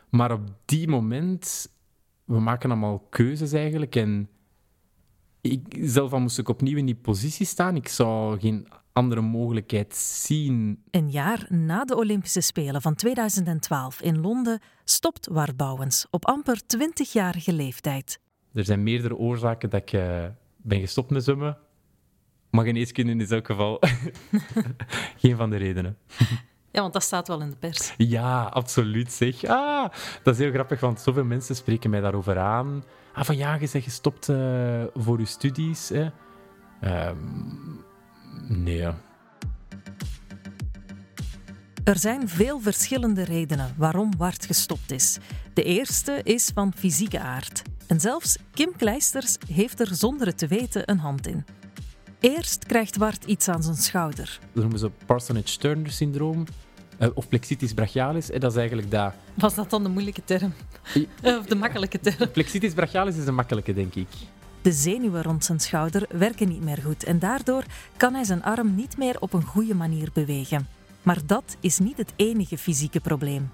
Maar 0.09 0.31
op 0.31 0.49
die 0.65 0.87
moment, 0.87 1.69
we 2.23 2.39
maken 2.39 2.71
allemaal 2.71 2.99
keuzes 3.09 3.51
eigenlijk. 3.51 3.95
En 3.95 4.29
ik, 5.41 5.77
zelf 5.81 6.13
al 6.13 6.19
moest 6.19 6.37
ik 6.37 6.49
opnieuw 6.49 6.77
in 6.77 6.85
die 6.85 6.95
positie 6.95 7.45
staan. 7.45 7.75
Ik 7.75 7.87
zou 7.87 8.39
geen 8.39 8.67
andere 8.93 9.21
mogelijkheid 9.21 9.95
zien. 9.95 10.83
Een 10.91 11.11
jaar 11.11 11.45
na 11.49 11.85
de 11.85 11.95
Olympische 11.95 12.41
Spelen 12.41 12.81
van 12.81 12.95
2012 12.95 14.01
in 14.01 14.21
Londen 14.21 14.59
stopt 14.83 15.27
Wart 15.27 15.57
Bouwens 15.57 16.05
op 16.09 16.25
amper 16.25 16.61
20-jarige 16.77 17.53
leeftijd. 17.53 18.19
Er 18.55 18.65
zijn 18.65 18.83
meerdere 18.83 19.15
oorzaken 19.15 19.69
dat 19.69 19.81
ik 19.81 19.93
uh, 19.93 20.23
ben 20.57 20.79
gestopt 20.79 21.09
met 21.09 21.23
zwemmen. 21.23 21.57
Maar 22.49 22.65
geneeskunde 22.65 23.15
is 23.15 23.29
in 23.29 23.35
elk 23.35 23.45
geval 23.45 23.79
geen 25.21 25.35
van 25.35 25.49
de 25.49 25.57
redenen. 25.57 25.97
Ja, 26.71 26.81
want 26.81 26.93
dat 26.93 27.03
staat 27.03 27.27
wel 27.27 27.41
in 27.41 27.49
de 27.49 27.55
pers. 27.55 27.93
Ja, 27.97 28.43
absoluut. 28.43 29.11
Zeg. 29.11 29.45
Ah, 29.45 29.89
dat 30.23 30.33
is 30.33 30.39
heel 30.39 30.51
grappig, 30.51 30.79
want 30.79 30.99
zoveel 30.99 31.23
mensen 31.23 31.55
spreken 31.55 31.89
mij 31.89 32.01
daarover 32.01 32.37
aan. 32.37 32.83
Ah, 33.13 33.23
van 33.23 33.37
ja, 33.37 33.53
je 33.53 33.69
bent 33.71 33.83
gestopt 33.83 34.27
uh, 34.27 34.83
voor 34.93 35.19
je 35.19 35.25
studies. 35.25 35.89
Hè? 35.89 36.09
Um, 37.09 37.83
nee. 38.47 38.87
Er 41.85 41.97
zijn 41.97 42.29
veel 42.29 42.59
verschillende 42.59 43.23
redenen 43.23 43.73
waarom 43.77 44.11
Wart 44.17 44.45
gestopt 44.45 44.91
is. 44.91 45.17
De 45.53 45.63
eerste 45.63 46.21
is 46.23 46.51
van 46.53 46.73
fysieke 46.75 47.19
aard. 47.19 47.61
En 47.87 47.99
zelfs 47.99 48.37
Kim 48.51 48.75
Kleisters 48.77 49.37
heeft 49.51 49.79
er 49.79 49.95
zonder 49.95 50.27
het 50.27 50.37
te 50.37 50.47
weten 50.47 50.91
een 50.91 50.99
hand 50.99 51.27
in. 51.27 51.45
Eerst 52.19 52.65
krijgt 52.65 52.97
Wart 52.97 53.23
iets 53.25 53.47
aan 53.47 53.63
zijn 53.63 53.75
schouder. 53.75 54.39
Dat 54.53 54.63
noemen 54.63 54.79
ze 54.79 54.91
Parsonage-Turner 55.05 55.91
syndroom. 55.91 56.45
Uh, 56.99 57.07
of 57.13 57.29
plexitis 57.29 57.73
brachialis. 57.73 58.31
En 58.31 58.39
dat 58.39 58.51
is 58.51 58.57
eigenlijk 58.57 58.91
dat... 58.91 59.13
Was 59.33 59.55
dat 59.55 59.69
dan 59.69 59.83
de 59.83 59.89
moeilijke 59.89 60.23
term? 60.23 60.53
of 61.39 61.45
de 61.45 61.55
makkelijke 61.55 61.99
term? 61.99 62.31
Plexitis 62.31 62.73
brachialis 62.73 63.17
is 63.17 63.27
een 63.27 63.35
makkelijke, 63.35 63.73
denk 63.73 63.95
ik. 63.95 64.07
De 64.61 64.71
zenuwen 64.71 65.23
rond 65.23 65.45
zijn 65.45 65.59
schouder 65.59 66.07
werken 66.09 66.47
niet 66.47 66.63
meer 66.63 66.81
goed 66.81 67.03
en 67.03 67.19
daardoor 67.19 67.63
kan 67.97 68.13
hij 68.13 68.23
zijn 68.23 68.43
arm 68.43 68.75
niet 68.75 68.97
meer 68.97 69.15
op 69.19 69.33
een 69.33 69.45
goede 69.45 69.75
manier 69.75 70.09
bewegen. 70.13 70.67
Maar 71.05 71.19
dat 71.25 71.57
is 71.59 71.79
niet 71.79 71.97
het 71.97 72.13
enige 72.15 72.57
fysieke 72.57 72.99
probleem. 72.99 73.49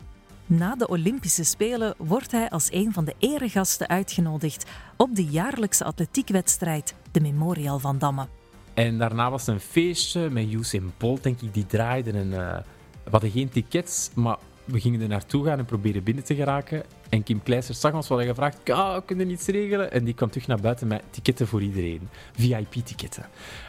Na 0.45 0.75
de 0.75 0.87
Olympische 0.87 1.43
Spelen 1.43 1.93
wordt 1.97 2.31
hij 2.31 2.49
als 2.49 2.71
een 2.71 2.93
van 2.93 3.05
de 3.05 3.15
eregasten 3.19 3.89
uitgenodigd 3.89 4.65
op 4.97 5.15
de 5.15 5.25
jaarlijkse 5.25 5.83
atletiekwedstrijd, 5.83 6.95
de 7.11 7.21
Memorial 7.21 7.79
van 7.79 7.97
Damme. 7.97 8.27
En 8.73 8.97
daarna 8.97 9.29
was 9.29 9.47
een 9.47 9.59
feestje 9.59 10.29
met 10.29 10.51
Usain 10.51 10.93
Bolt, 10.97 11.23
denk 11.23 11.41
ik, 11.41 11.53
die 11.53 11.65
draaide. 11.65 12.11
En, 12.11 12.27
uh, 12.27 12.57
we 13.03 13.09
hadden 13.11 13.31
geen 13.31 13.49
tickets, 13.49 14.09
maar 14.15 14.37
we 14.65 14.79
gingen 14.79 15.01
er 15.01 15.07
naartoe 15.07 15.45
gaan 15.45 15.59
en 15.59 15.65
proberen 15.65 16.03
binnen 16.03 16.23
te 16.23 16.35
geraken. 16.35 16.83
En 17.11 17.23
Kim 17.23 17.43
Kleisters 17.43 17.79
zag 17.79 17.93
ons, 17.93 18.07
we 18.07 18.13
hadden 18.13 18.35
gevraagd, 18.35 18.69
ah, 18.69 18.95
we 18.95 19.03
kunnen 19.05 19.29
iets 19.29 19.47
regelen. 19.47 19.91
En 19.91 20.03
die 20.03 20.13
kwam 20.13 20.29
terug 20.29 20.47
naar 20.47 20.59
buiten 20.59 20.87
met 20.87 21.03
ticketten 21.09 21.47
voor 21.47 21.61
iedereen. 21.61 22.09
VIP-ticketten. 22.35 23.25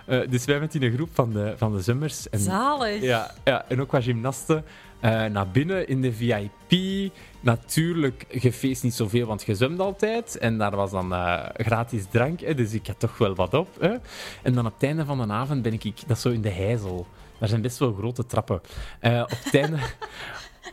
Uh, 0.06 0.28
dus 0.30 0.44
wij 0.44 0.60
met 0.60 0.74
in 0.74 0.82
een 0.82 0.92
groep 0.92 1.08
van 1.12 1.32
de, 1.32 1.54
van 1.56 1.72
de 1.72 1.82
Zummers. 1.82 2.28
En, 2.28 2.38
Zalig! 2.38 3.02
Ja, 3.02 3.30
ja, 3.44 3.64
en 3.68 3.80
ook 3.80 3.88
qua 3.88 4.00
gymnasten. 4.00 4.64
Uh, 5.04 5.24
naar 5.24 5.48
binnen 5.48 5.88
in 5.88 6.02
de 6.02 6.12
VIP. 6.12 7.12
Natuurlijk, 7.40 8.26
gefeest 8.30 8.82
niet 8.82 8.94
zoveel, 8.94 9.26
want 9.26 9.42
je 9.42 9.54
zwemt 9.54 9.80
altijd. 9.80 10.38
En 10.38 10.58
daar 10.58 10.76
was 10.76 10.90
dan 10.90 11.12
uh, 11.12 11.44
gratis 11.56 12.04
drank, 12.10 12.40
hè, 12.40 12.54
dus 12.54 12.72
ik 12.72 12.86
had 12.86 13.00
toch 13.00 13.18
wel 13.18 13.34
wat 13.34 13.54
op. 13.54 13.68
Hè. 13.80 13.94
En 14.42 14.54
dan 14.54 14.66
op 14.66 14.74
het 14.74 14.82
einde 14.82 15.04
van 15.04 15.26
de 15.26 15.32
avond 15.32 15.62
ben 15.62 15.72
ik, 15.72 15.82
dat 15.82 16.16
is 16.16 16.22
zo 16.22 16.30
in 16.30 16.40
de 16.40 16.50
Heizel. 16.50 17.06
Daar 17.38 17.48
zijn 17.48 17.62
best 17.62 17.78
wel 17.78 17.94
grote 17.94 18.26
trappen. 18.26 18.56
Op, 19.02 19.30
het 19.44 19.54
einde, 19.54 19.78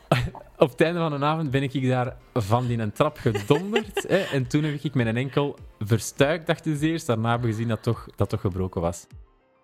op 0.59 0.69
het 0.69 0.81
einde 0.81 0.99
van 0.99 1.19
de 1.19 1.25
avond 1.25 1.51
ben 1.51 1.63
ik 1.63 1.87
daar 1.87 2.17
van 2.33 2.67
die 2.67 2.77
een 2.77 2.91
trap 2.91 3.17
gedonderd. 3.17 4.03
hè, 4.07 4.17
en 4.17 4.47
toen 4.47 4.63
heb 4.63 4.83
ik 4.83 4.93
met 4.93 5.07
een 5.07 5.17
enkel 5.17 5.57
verstuikt, 5.79 6.47
dacht 6.47 6.65
ik 6.65 6.81
eerst. 6.81 7.07
Daarna 7.07 7.29
hebben 7.29 7.47
we 7.47 7.53
gezien 7.53 7.69
dat 7.69 7.83
toch, 7.83 8.07
dat 8.15 8.29
toch 8.29 8.41
gebroken 8.41 8.81
was. 8.81 9.07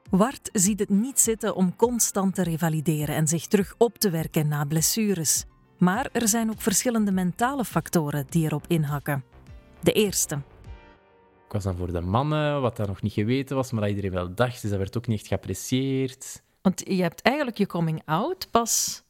Wart 0.10 0.50
ziet 0.54 0.80
het 0.80 0.90
niet 0.90 1.20
zitten 1.20 1.56
om 1.56 1.76
constant 1.76 2.36
te 2.36 2.44
revalideren 2.44 3.16
en 3.16 3.28
zich 3.28 3.48
terug 3.48 3.76
op 3.78 3.98
te 3.98 4.10
werken 4.10 4.48
na 4.48 4.66
blessures. 4.66 5.46
Maar 5.78 6.10
er 6.12 6.28
zijn 6.28 6.50
ook 6.50 6.62
verschillende 6.62 7.12
mentale 7.12 7.66
factoren 7.66 8.26
die 8.30 8.46
erop 8.46 8.66
inhakken. 8.68 9.24
De 9.82 9.92
eerste. 9.92 10.36
Ik 11.46 11.52
was 11.52 11.64
dan 11.64 11.76
voor 11.76 11.92
de 11.92 12.02
mannen, 12.02 12.62
wat 12.62 12.78
dan 12.78 12.88
nog 12.88 13.02
niet 13.02 13.14
geweten 13.14 13.56
was, 13.56 13.72
maar 13.72 13.82
dat 13.82 13.90
iedereen 13.90 14.12
wel 14.12 14.36
dacht. 14.36 14.62
Dus 14.62 14.70
dat 14.70 14.80
werd 14.80 14.98
ook 14.98 15.08
niet 15.08 15.20
echt 15.20 15.28
geapprecieerd. 15.28 16.44
Want 16.62 16.82
je 16.88 17.02
hebt 17.02 17.22
eigenlijk 17.22 17.58
je 17.58 17.68
coming 17.68 18.02
out 18.06 18.48
pas 18.52 19.05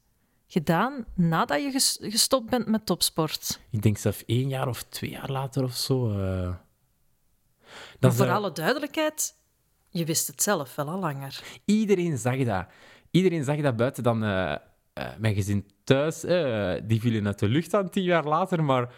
gedaan 0.48 1.06
nadat 1.16 1.62
je 1.62 1.72
gestopt 2.10 2.50
bent 2.50 2.68
met 2.68 2.86
topsport. 2.86 3.60
Ik 3.70 3.82
denk 3.82 3.98
zelf 3.98 4.24
één 4.26 4.50
jaar 4.50 4.68
of 4.68 4.84
twee 4.84 5.10
jaar 5.10 5.32
later 5.32 5.64
of 5.64 5.76
zo. 5.76 6.10
Uh... 6.10 6.56
Maar 8.00 8.14
voor 8.14 8.30
alle 8.30 8.52
duidelijkheid, 8.52 9.36
je 9.90 10.06
wist 10.06 10.28
het 10.28 10.42
zelf 10.42 10.76
wel 10.76 10.90
al 10.90 11.00
langer. 11.00 11.44
Iedereen 11.66 12.18
zag 12.18 12.44
dat. 12.44 12.66
Iedereen 13.12 13.44
zag 13.44 13.62
dat 13.62 13.76
buiten 13.76 14.04
dan 14.04 14.24
uh, 14.24 14.56
mijn 15.18 15.36
gezin 15.36 15.66
thuis. 15.84 16.20
die 16.88 17.02
vielen 17.02 17.26
uit 17.26 17.40
de 17.40 17.48
lucht 17.48 17.74
aan 17.74 17.90
tien 17.90 18.04
jaar 18.04 18.26
later, 18.26 18.64
maar 18.64 18.94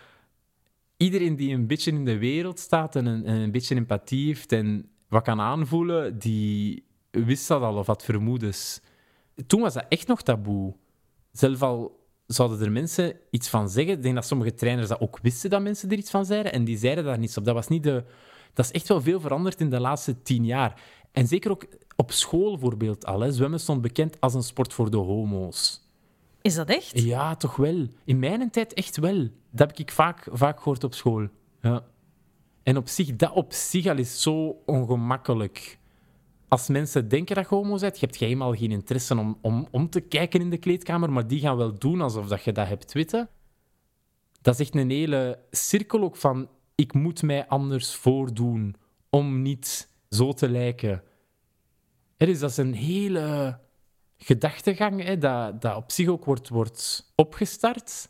iedereen 0.98 1.36
die 1.36 1.54
een 1.54 1.68
beetje 1.68 1.92
in 1.92 2.06
de 2.06 2.18
wereld 2.18 2.60
staat 2.60 2.96
en 2.96 3.06
een, 3.06 3.30
een 3.30 3.52
beetje 3.52 3.76
empathie 3.76 4.26
heeft 4.26 4.52
en 4.52 4.90
wat 5.08 5.24
kan 5.24 5.40
aanvoelen, 5.40 6.20
die 6.20 6.86
wist 7.12 7.48
dat 7.48 7.62
al 7.62 7.78
of 7.78 7.88
had 7.88 8.04
vermoedens. 8.04 8.82
Toen 9.48 9.62
was 9.62 9.74
dat 9.74 9.86
echt 9.90 10.08
nog 10.08 10.22
taboe. 10.22 10.76
Zelf 11.38 11.62
al 11.62 12.06
zouden 12.26 12.62
er 12.62 12.72
mensen 12.72 13.14
iets 13.30 13.50
van 13.50 13.70
zeggen. 13.70 13.94
Ik 13.94 14.02
denk 14.02 14.16
dat 14.16 14.26
sommige 14.26 14.54
trainers 14.54 14.88
dat 14.88 15.00
ook 15.00 15.20
wisten 15.22 15.50
dat 15.50 15.62
mensen 15.62 15.90
er 15.90 15.98
iets 15.98 16.10
van 16.10 16.26
zeiden 16.26 16.52
en 16.52 16.64
die 16.64 16.78
zeiden 16.78 17.04
daar 17.04 17.18
niets 17.18 17.38
op. 17.38 17.46
Dat, 17.46 17.54
was 17.54 17.68
niet 17.68 17.84
de, 17.84 18.04
dat 18.54 18.66
is 18.66 18.72
echt 18.72 18.88
wel 18.88 19.02
veel 19.02 19.20
veranderd 19.20 19.62
in 19.62 19.70
de 19.70 19.80
laatste 19.80 20.22
tien 20.22 20.46
jaar. 20.46 20.82
En 21.12 21.28
zeker 21.28 21.52
ook 21.52 21.66
op 21.96 22.12
school 22.12 22.52
bijvoorbeeld 22.52 23.06
al. 23.06 23.20
Hè. 23.20 23.32
Zwemmen 23.32 23.60
stond 23.60 23.82
bekend 23.82 24.22
als 24.22 24.34
een 24.34 24.44
sport 24.44 24.74
voor 24.74 24.92
de 24.92 24.98
homo's. 24.98 25.82
Is 26.42 26.56
dat 26.56 26.70
echt? 26.70 27.02
Ja, 27.02 27.36
toch 27.36 27.56
wel. 27.56 27.88
In 28.06 28.20
mijn 28.20 28.50
tijd 28.50 28.74
echt 28.74 28.98
wel. 28.98 29.28
Dat 29.52 29.68
heb 29.68 29.78
ik 29.78 29.92
vaak, 29.92 30.28
vaak 30.32 30.58
gehoord 30.58 30.84
op 30.84 30.94
school. 30.94 31.28
Ja. 31.62 31.86
En 32.64 32.78
op 32.78 32.88
zich, 32.88 33.16
dat 33.16 33.34
op 33.34 33.54
zich 33.54 33.86
al 33.86 33.98
is 33.98 34.22
zo 34.22 34.62
ongemakkelijk. 34.66 35.78
Als 36.48 36.68
mensen 36.68 37.08
denken 37.08 37.36
dat 37.36 37.50
je 37.50 37.56
homo 37.56 37.78
bent, 37.80 38.00
je 38.00 38.06
hebt 38.06 38.18
helemaal 38.18 38.54
geen 38.54 38.72
interesse 38.72 39.18
om, 39.18 39.38
om, 39.42 39.68
om 39.72 39.90
te 39.90 40.00
kijken 40.00 40.42
in 40.42 40.50
de 40.50 40.58
kleedkamer, 40.58 41.12
maar 41.12 41.28
die 41.28 41.40
gaan 41.40 41.58
wel 41.58 41.80
doen 41.80 42.02
alsof 42.02 42.28
dat 42.28 42.44
je 42.44 42.52
dat 42.52 42.68
hebt 42.68 42.94
weten. 42.94 43.30
Dat 44.42 44.54
is 44.54 44.60
echt 44.60 44.76
een 44.76 44.90
hele 44.90 45.40
cirkel 45.52 46.02
ook 46.02 46.16
van 46.16 46.50
ik 46.76 46.94
moet 46.94 47.22
mij 47.22 47.48
anders 47.48 47.96
voordoen 47.96 48.76
om 49.10 49.42
niet 49.42 49.90
zo 50.10 50.34
te 50.34 50.50
lijken. 50.50 51.04
Er 52.18 52.30
is 52.30 52.40
dat 52.40 52.50
is 52.50 52.58
een 52.58 52.74
hele 52.74 53.60
gedachtegang 54.18 55.04
hè, 55.04 55.18
dat, 55.18 55.62
dat 55.62 55.76
op 55.76 55.92
zich 55.92 56.08
ook 56.08 56.26
wordt, 56.26 56.50
wordt 56.50 57.12
opgestart 57.16 58.10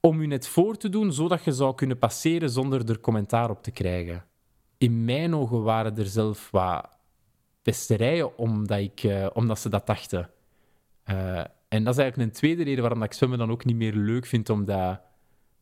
om 0.00 0.20
je 0.20 0.26
net 0.26 0.46
voor 0.46 0.76
te 0.76 0.88
doen 0.88 1.12
zodat 1.12 1.44
je 1.44 1.52
zou 1.52 1.74
kunnen 1.74 1.98
passeren 1.98 2.50
zonder 2.50 2.88
er 2.90 3.00
commentaar 3.00 3.50
op 3.50 3.62
te 3.62 3.70
krijgen. 3.70 4.24
In 4.78 5.04
mijn 5.04 5.34
ogen 5.34 5.62
waren 5.62 5.98
er 5.98 6.06
zelf 6.06 6.50
wat 6.50 6.93
pesterijen 7.64 8.38
omdat, 8.38 8.78
ik, 8.78 9.02
uh, 9.02 9.26
omdat 9.32 9.58
ze 9.58 9.68
dat 9.68 9.86
dachten. 9.86 10.30
Uh, 11.10 11.44
en 11.68 11.84
dat 11.84 11.94
is 11.94 12.00
eigenlijk 12.00 12.16
een 12.16 12.36
tweede 12.38 12.62
reden 12.62 12.82
waarom 12.82 13.02
ik 13.02 13.12
zwemmen 13.12 13.38
dan 13.38 13.50
ook 13.50 13.64
niet 13.64 13.76
meer 13.76 13.94
leuk 13.94 14.26
vind, 14.26 14.50
omdat 14.50 15.00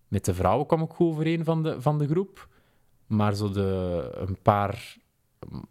met 0.09 0.25
de 0.25 0.35
vrouwen 0.35 0.67
kwam 0.67 0.83
ik 0.83 0.91
goed 0.91 1.07
overeen 1.07 1.45
van 1.45 1.63
de, 1.63 1.81
van 1.81 1.99
de 1.99 2.07
groep. 2.07 2.49
Maar 3.07 3.35
zo 3.35 3.51
de, 3.51 4.11
een 4.15 4.39
paar 4.43 4.97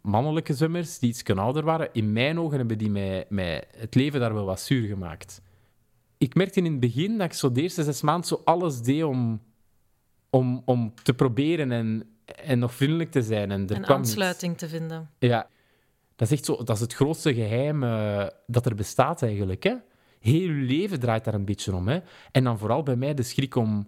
mannelijke 0.02 0.54
zwemmers 0.54 1.00
die 1.00 1.10
iets 1.10 1.24
ouder 1.24 1.64
waren, 1.64 1.90
in 1.92 2.14
mijn 2.14 2.40
ogen 2.40 2.58
hebben 2.58 2.78
die 2.78 2.90
mij, 2.90 3.26
mij 3.30 3.64
het 3.78 3.96
leven 3.96 4.20
daar 4.20 4.34
wel 4.34 4.46
wat 4.46 4.62
zuur 4.62 4.88
gemaakt. 4.88 5.42
Ik 6.18 6.36
merkte 6.36 6.60
in 6.60 6.72
het 6.72 6.80
begin 6.80 7.18
dat 7.18 7.28
ik 7.28 7.34
zo 7.34 7.52
de 7.52 7.62
eerste 7.62 7.84
zes 7.84 8.02
maanden 8.02 8.28
zo 8.28 8.42
alles 8.44 8.82
deed 8.82 9.04
om, 9.04 9.42
om, 10.30 10.62
om 10.66 10.94
te 11.04 11.14
proberen 11.14 11.72
en, 11.72 12.10
en 12.26 12.60
nog 12.60 12.74
vriendelijk 12.74 13.12
te 13.12 13.22
zijn. 13.22 13.52
En, 13.52 13.68
er 13.68 13.76
een 13.76 13.88
aansluiting 13.88 14.58
te 14.58 14.70
vinden. 14.70 15.10
Ja, 15.20 15.48
dat 16.30 16.32
is 16.32 16.46
zo, 16.46 16.64
dat 16.64 16.80
het 16.80 16.94
grootste 16.94 17.34
geheim 17.34 17.84
uh, 17.84 18.28
dat 18.48 18.66
er 18.66 18.76
bestaat 18.76 19.24
eigenlijk. 19.24 19.64
Hè? 19.64 19.76
Heel 20.20 20.42
je 20.42 20.66
leven 20.66 21.00
draait 21.00 21.24
daar 21.24 21.34
een 21.34 21.46
beetje 21.46 21.76
om. 21.76 21.88
Hè? 21.88 22.00
En 22.32 22.44
dan 22.44 22.58
vooral 22.58 22.84
bij 22.84 22.96
mij 22.96 23.14
de 23.14 23.24
schrik 23.24 23.56
om 23.56 23.88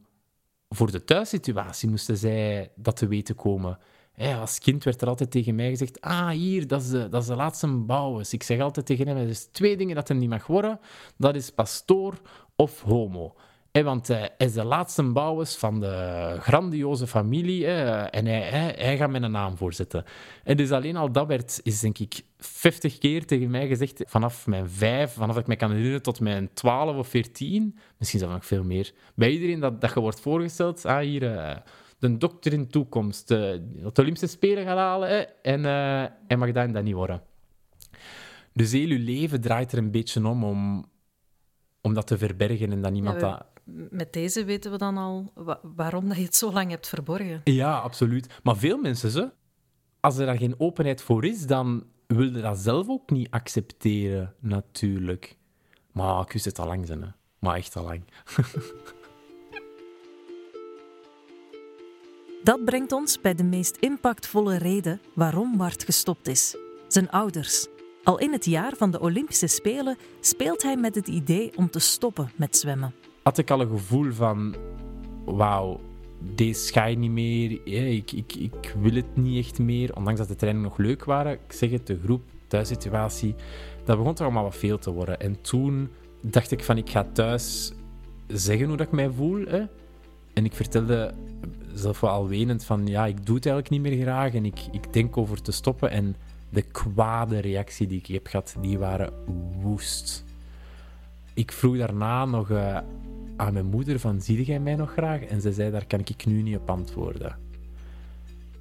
voor 0.69 0.91
de 0.91 1.03
thuissituatie 1.03 1.89
moesten 1.89 2.17
zij 2.17 2.71
dat 2.75 2.95
te 2.95 3.07
weten 3.07 3.35
komen 3.35 3.79
als 4.17 4.59
kind 4.59 4.83
werd 4.83 5.01
er 5.01 5.07
altijd 5.07 5.31
tegen 5.31 5.55
mij 5.55 5.69
gezegd: 5.69 6.01
Ah, 6.01 6.29
hier, 6.29 6.67
dat 6.67 6.81
is 6.81 6.89
de, 6.89 7.09
dat 7.09 7.21
is 7.21 7.27
de 7.27 7.35
laatste 7.35 7.67
bouwers. 7.67 8.33
Ik 8.33 8.43
zeg 8.43 8.59
altijd 8.59 8.85
tegen 8.85 9.07
hem: 9.07 9.17
er 9.17 9.27
is 9.27 9.45
twee 9.45 9.77
dingen 9.77 9.95
dat 9.95 10.09
er 10.09 10.15
niet 10.15 10.29
mag 10.29 10.47
worden: 10.47 10.79
dat 11.17 11.35
is 11.35 11.49
pastoor 11.49 12.21
of 12.55 12.81
homo. 12.81 13.35
Want 13.81 14.07
hij 14.07 14.29
is 14.37 14.53
de 14.53 14.63
laatste 14.63 15.03
bouwers 15.03 15.55
van 15.55 15.79
de 15.79 16.35
grandioze 16.39 17.07
familie 17.07 17.67
en 17.67 18.25
hij, 18.25 18.41
hij, 18.41 18.75
hij, 18.77 18.97
gaat 18.97 19.09
met 19.09 19.23
een 19.23 19.31
naam 19.31 19.57
voorzetten. 19.57 20.03
En 20.43 20.57
dus 20.57 20.71
alleen 20.71 20.95
al 20.95 21.11
dat 21.11 21.27
werd, 21.27 21.59
is 21.63 21.79
denk 21.79 21.97
ik 21.97 22.21
50 22.37 22.97
keer 22.97 23.25
tegen 23.25 23.51
mij 23.51 23.67
gezegd, 23.67 24.03
vanaf 24.05 24.47
mijn 24.47 24.69
vijf, 24.69 25.13
vanaf 25.13 25.37
ik 25.37 25.47
me 25.47 25.55
kan 25.55 25.69
herinneren 25.69 26.01
tot 26.01 26.19
mijn 26.19 26.53
12 26.53 26.97
of 26.97 27.07
14, 27.07 27.77
misschien 27.97 28.19
zelfs 28.19 28.35
nog 28.35 28.45
veel 28.45 28.63
meer. 28.63 28.93
Bij 29.15 29.29
iedereen 29.29 29.59
dat, 29.59 29.81
dat 29.81 29.93
je 29.93 29.99
wordt 29.99 30.19
voorgesteld, 30.19 30.85
ah, 30.85 30.99
hier, 30.99 31.23
uh, 31.23 31.55
de 31.99 32.17
dokter 32.17 32.53
in 32.53 32.67
toekomst. 32.67 33.31
Uh, 33.31 33.39
dat 33.61 33.95
de 33.95 34.01
Olympische 34.01 34.27
Spelen 34.27 34.65
gaat 34.65 34.77
halen 34.77 35.43
en, 35.43 35.59
uh, 35.59 36.01
en 36.01 36.39
mag 36.39 36.51
dat 36.51 36.65
en 36.65 36.73
dat 36.73 36.83
niet 36.83 36.93
worden. 36.93 37.21
Dus 38.53 38.71
heel 38.71 38.87
je 38.87 38.99
leven 38.99 39.41
draait 39.41 39.71
er 39.71 39.77
een 39.77 39.91
beetje 39.91 40.27
om, 40.27 40.43
om 40.43 40.91
om 41.83 41.93
dat 41.93 42.07
te 42.07 42.17
verbergen 42.17 42.71
en 42.71 42.81
dat 42.81 42.91
niemand 42.91 43.19
dat... 43.19 43.45
Met 43.89 44.13
deze 44.13 44.43
weten 44.43 44.71
we 44.71 44.77
dan 44.77 44.97
al 44.97 45.33
waarom 45.75 46.07
dat 46.07 46.17
je 46.17 46.23
het 46.23 46.35
zo 46.35 46.51
lang 46.51 46.69
hebt 46.69 46.87
verborgen. 46.87 47.41
Ja, 47.43 47.77
absoluut. 47.77 48.39
Maar 48.43 48.57
veel 48.57 48.77
mensen, 48.77 49.09
ze, 49.11 49.31
als 49.99 50.17
er 50.17 50.25
daar 50.25 50.37
geen 50.37 50.59
openheid 50.59 51.01
voor 51.01 51.25
is, 51.25 51.45
dan 51.45 51.83
wil 52.07 52.35
je 52.35 52.41
dat 52.41 52.57
zelf 52.57 52.89
ook 52.89 53.09
niet 53.09 53.31
accepteren, 53.31 54.33
natuurlijk. 54.39 55.37
Maar 55.91 56.21
ik 56.21 56.31
wist 56.31 56.45
het 56.45 56.59
al 56.59 56.67
lang, 56.67 56.87
hè. 56.87 56.95
Maar 57.39 57.55
echt 57.55 57.75
al 57.75 57.83
lang. 57.83 58.03
Dat 62.43 62.65
brengt 62.65 62.91
ons 62.91 63.21
bij 63.21 63.35
de 63.35 63.43
meest 63.43 63.77
impactvolle 63.77 64.57
reden 64.57 65.01
waarom 65.15 65.57
Wart 65.57 65.83
gestopt 65.83 66.27
is: 66.27 66.55
zijn 66.87 67.09
ouders. 67.09 67.67
Al 68.03 68.19
in 68.19 68.31
het 68.31 68.45
jaar 68.45 68.75
van 68.75 68.91
de 68.91 68.99
Olympische 68.99 69.47
Spelen 69.47 69.97
speelt 70.19 70.63
hij 70.63 70.77
met 70.77 70.95
het 70.95 71.07
idee 71.07 71.57
om 71.57 71.69
te 71.69 71.79
stoppen 71.79 72.31
met 72.35 72.57
zwemmen. 72.57 72.93
Had 73.23 73.37
ik 73.37 73.51
al 73.51 73.61
een 73.61 73.69
gevoel 73.69 74.11
van: 74.11 74.55
wauw, 75.25 75.79
deze 76.19 76.73
ga 76.73 76.85
je 76.85 76.97
niet 76.97 77.11
meer. 77.11 77.51
Ik, 77.93 78.11
ik, 78.11 78.35
ik 78.35 78.75
wil 78.79 78.93
het 78.93 79.15
niet 79.15 79.45
echt 79.45 79.59
meer. 79.59 79.95
Ondanks 79.95 80.19
dat 80.19 80.27
de 80.27 80.35
trainingen 80.35 80.69
nog 80.69 80.77
leuk 80.77 81.03
waren. 81.03 81.31
Ik 81.31 81.53
zeg 81.53 81.71
het, 81.71 81.87
de 81.87 81.99
groep, 82.03 82.21
thuissituatie. 82.47 83.35
Dat 83.85 83.97
begon 83.97 84.13
toch 84.13 84.25
allemaal 84.25 84.43
wat 84.43 84.55
veel 84.55 84.77
te 84.77 84.91
worden. 84.91 85.19
En 85.19 85.41
toen 85.41 85.89
dacht 86.21 86.51
ik 86.51 86.63
van: 86.63 86.77
ik 86.77 86.89
ga 86.89 87.05
thuis 87.13 87.73
zeggen 88.27 88.67
hoe 88.67 88.77
dat 88.77 88.87
ik 88.87 88.93
mij 88.93 89.09
voel. 89.09 89.47
En 90.33 90.45
ik 90.45 90.53
vertelde 90.53 91.13
zelf 91.73 91.99
wel 91.99 92.09
al 92.09 92.27
wenend 92.27 92.65
van 92.65 92.87
ja, 92.87 93.05
ik 93.05 93.25
doe 93.25 93.35
het 93.35 93.45
eigenlijk 93.45 93.69
niet 93.69 93.93
meer 93.93 94.01
graag 94.01 94.33
en 94.33 94.45
ik, 94.45 94.59
ik 94.71 94.93
denk 94.93 95.17
over 95.17 95.41
te 95.41 95.51
stoppen. 95.51 95.89
En 95.89 96.15
de 96.49 96.61
kwade 96.61 97.39
reactie 97.39 97.87
die 97.87 97.99
ik 97.99 98.05
heb 98.05 98.27
gehad, 98.27 98.55
die 98.61 98.79
waren 98.79 99.13
woest. 99.61 100.25
Ik 101.33 101.51
vroeg 101.51 101.77
daarna 101.77 102.25
nog 102.25 102.49
uh, 102.49 102.77
aan 103.37 103.53
mijn 103.53 103.65
moeder 103.65 103.99
van 103.99 104.21
zie 104.21 104.43
jij 104.43 104.59
mij 104.59 104.75
nog 104.75 104.91
graag? 104.91 105.21
En 105.21 105.41
ze 105.41 105.53
zei 105.53 105.71
daar 105.71 105.85
kan 105.87 105.99
ik 105.99 106.25
nu 106.25 106.41
niet 106.41 106.57
op 106.57 106.69
antwoorden. 106.69 107.37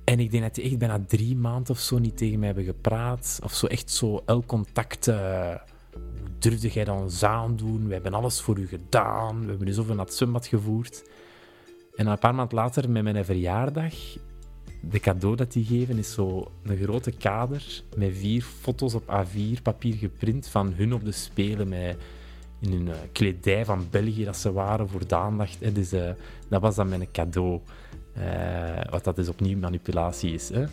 En 0.04 0.20
ik 0.20 0.30
denk 0.30 0.42
dat 0.42 0.54
die 0.54 0.64
echt 0.64 0.78
bijna 0.78 1.04
drie 1.06 1.36
maanden 1.36 1.70
of 1.70 1.78
zo 1.78 1.98
niet 1.98 2.16
tegen 2.16 2.38
mij 2.38 2.46
hebben 2.46 2.64
gepraat. 2.64 3.40
Of 3.42 3.54
zo 3.54 3.66
echt 3.66 3.90
zo 3.90 4.22
elk 4.26 4.46
contact... 4.46 5.08
Uh, 5.08 5.54
durfde 6.38 6.68
jij 6.68 6.84
dan 6.84 7.00
ons 7.00 7.24
aandoen? 7.24 7.86
We 7.86 7.92
hebben 7.92 8.14
alles 8.14 8.40
voor 8.40 8.58
u 8.58 8.66
gedaan. 8.66 9.40
We 9.40 9.48
hebben 9.48 9.68
u 9.68 9.72
zoveel 9.72 9.94
naar 9.94 10.06
het 10.06 10.46
gevoerd. 10.46 11.02
En 11.94 12.06
een 12.06 12.18
paar 12.18 12.34
maanden 12.34 12.56
later, 12.56 12.90
met 12.90 13.02
mijn 13.02 13.24
verjaardag, 13.24 13.94
de 14.80 15.00
cadeau 15.00 15.36
dat 15.36 15.52
die 15.52 15.64
geven 15.64 15.98
is 15.98 16.12
zo 16.12 16.50
een 16.62 16.76
grote 16.76 17.10
kader 17.10 17.82
met 17.96 18.16
vier 18.16 18.42
foto's 18.42 18.94
op 18.94 19.24
A4 19.26 19.62
papier 19.62 19.94
geprint 19.94 20.48
van 20.48 20.72
hun 20.72 20.94
op 20.94 21.04
de 21.04 21.12
Spelen 21.12 21.68
met 21.68 21.96
in 22.62 22.72
hun 22.72 22.86
uh, 22.86 22.94
kledij 23.12 23.64
van 23.64 23.86
België 23.90 24.24
dat 24.24 24.36
ze 24.36 24.52
waren 24.52 24.88
voor 24.88 25.06
de 25.06 25.16
aandacht. 25.16 25.56
Hè. 25.60 25.72
Dus 25.72 25.92
uh, 25.92 26.10
dat 26.48 26.60
was 26.60 26.74
dan 26.74 26.88
mijn 26.88 27.08
cadeau. 27.12 27.60
Uh, 28.18 28.90
wat 28.90 29.04
dat 29.04 29.16
dus 29.16 29.28
opnieuw 29.28 29.58
manipulatie 29.58 30.32
is. 30.32 30.48
Hè. 30.48 30.64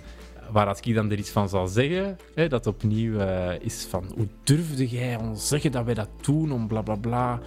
Waar 0.52 0.68
als 0.68 0.80
ik 0.80 0.96
dan 0.96 1.12
er 1.12 1.18
iets 1.18 1.30
van 1.30 1.50
zou 1.50 1.68
zeggen, 1.68 2.18
hè, 2.36 2.48
dat 2.48 2.68
opnieuw 2.68 3.20
is 3.62 3.86
van 3.90 4.06
hoe 4.16 4.28
durfde 4.44 4.88
jij 4.88 5.16
ons 5.16 5.48
zeggen 5.48 5.72
dat 5.72 5.86
wij 5.86 5.94
dat 5.94 6.10
doen 6.22 6.52
om 6.52 6.68
bla. 6.68 7.40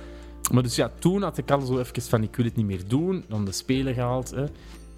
Maar 0.52 0.62
dus 0.62 0.76
ja, 0.76 0.90
toen 0.99 1.22
had 1.22 1.38
ik 1.38 1.50
al 1.50 1.61
zo 1.61 1.78
even 1.78 2.02
van 2.02 2.22
ik 2.22 2.37
wil 2.37 2.44
het 2.44 2.56
niet 2.56 2.66
meer 2.66 2.88
doen, 2.88 3.25
dan 3.28 3.44
de 3.44 3.52
Spelen 3.52 3.94
gehaald. 3.94 4.30
Hè. 4.30 4.42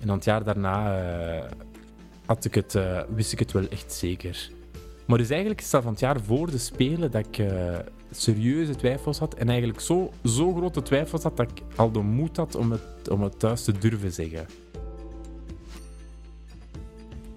En 0.01 0.07
dan 0.07 0.17
het 0.17 0.25
jaar 0.25 0.45
daarna 0.45 0.99
had 2.27 2.45
ik 2.45 2.55
het, 2.55 2.79
wist 3.15 3.33
ik 3.33 3.39
het 3.39 3.53
wel 3.53 3.69
echt 3.69 3.93
zeker. 3.93 4.51
Maar 5.07 5.19
dus 5.19 5.31
eigenlijk 5.31 5.61
is 5.61 5.71
dat 5.71 5.83
van 5.83 5.93
het 5.93 6.01
jaar 6.01 6.21
voor 6.21 6.51
de 6.51 6.59
Spelen 6.59 7.11
dat 7.11 7.27
ik 7.27 7.45
serieuze 8.17 8.77
twijfels 8.77 9.19
had. 9.19 9.35
En 9.35 9.49
eigenlijk 9.49 9.81
zo, 9.81 10.11
zo 10.25 10.55
grote 10.55 10.83
twijfels 10.83 11.23
had 11.23 11.37
dat 11.37 11.51
ik 11.51 11.63
al 11.77 11.91
de 11.91 12.01
moed 12.01 12.37
had 12.37 12.55
om 12.55 12.71
het, 12.71 13.09
om 13.11 13.23
het 13.23 13.39
thuis 13.39 13.65
te 13.65 13.73
durven 13.79 14.13
zeggen. 14.13 14.47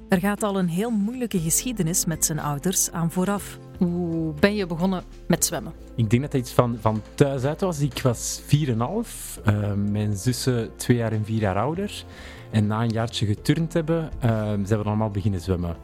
Er 0.10 0.20
gaat 0.20 0.44
al 0.44 0.60
een 0.60 0.68
heel 0.68 0.90
moeilijke 0.90 1.40
geschiedenis 1.40 2.06
met 2.06 2.26
zijn 2.26 2.40
ouders 2.40 2.92
aan 2.92 3.12
vooraf. 3.12 3.58
Hoe 3.78 4.34
ben 4.40 4.56
je 4.56 4.66
begonnen 4.66 5.04
met 5.28 5.46
zwemmen? 5.46 5.74
Ik 5.96 6.10
denk 6.10 6.22
dat 6.22 6.32
het 6.32 6.42
iets 6.42 6.52
van, 6.52 6.78
van 6.80 7.02
thuis 7.16 7.44
uit 7.44 7.62
was. 7.62 7.80
Ik 7.80 8.02
was 8.02 8.42
4,5. 8.42 8.48
Uh, 8.48 9.74
mijn 9.74 10.14
zussen 10.14 10.76
twee 10.76 10.98
jaar 10.98 11.12
en 11.12 11.26
vier 11.26 11.40
jaar 11.40 11.58
ouder. 11.58 12.04
En 12.52 12.68
na 12.68 12.82
een 12.82 12.90
jaartje 12.90 13.26
geturnd 13.26 13.74
hebben, 13.74 14.10
uh, 14.24 14.30
zijn 14.64 14.80
we 14.80 14.84
allemaal 14.84 15.12
beginnen 15.12 15.42
zwemmen. 15.42 15.76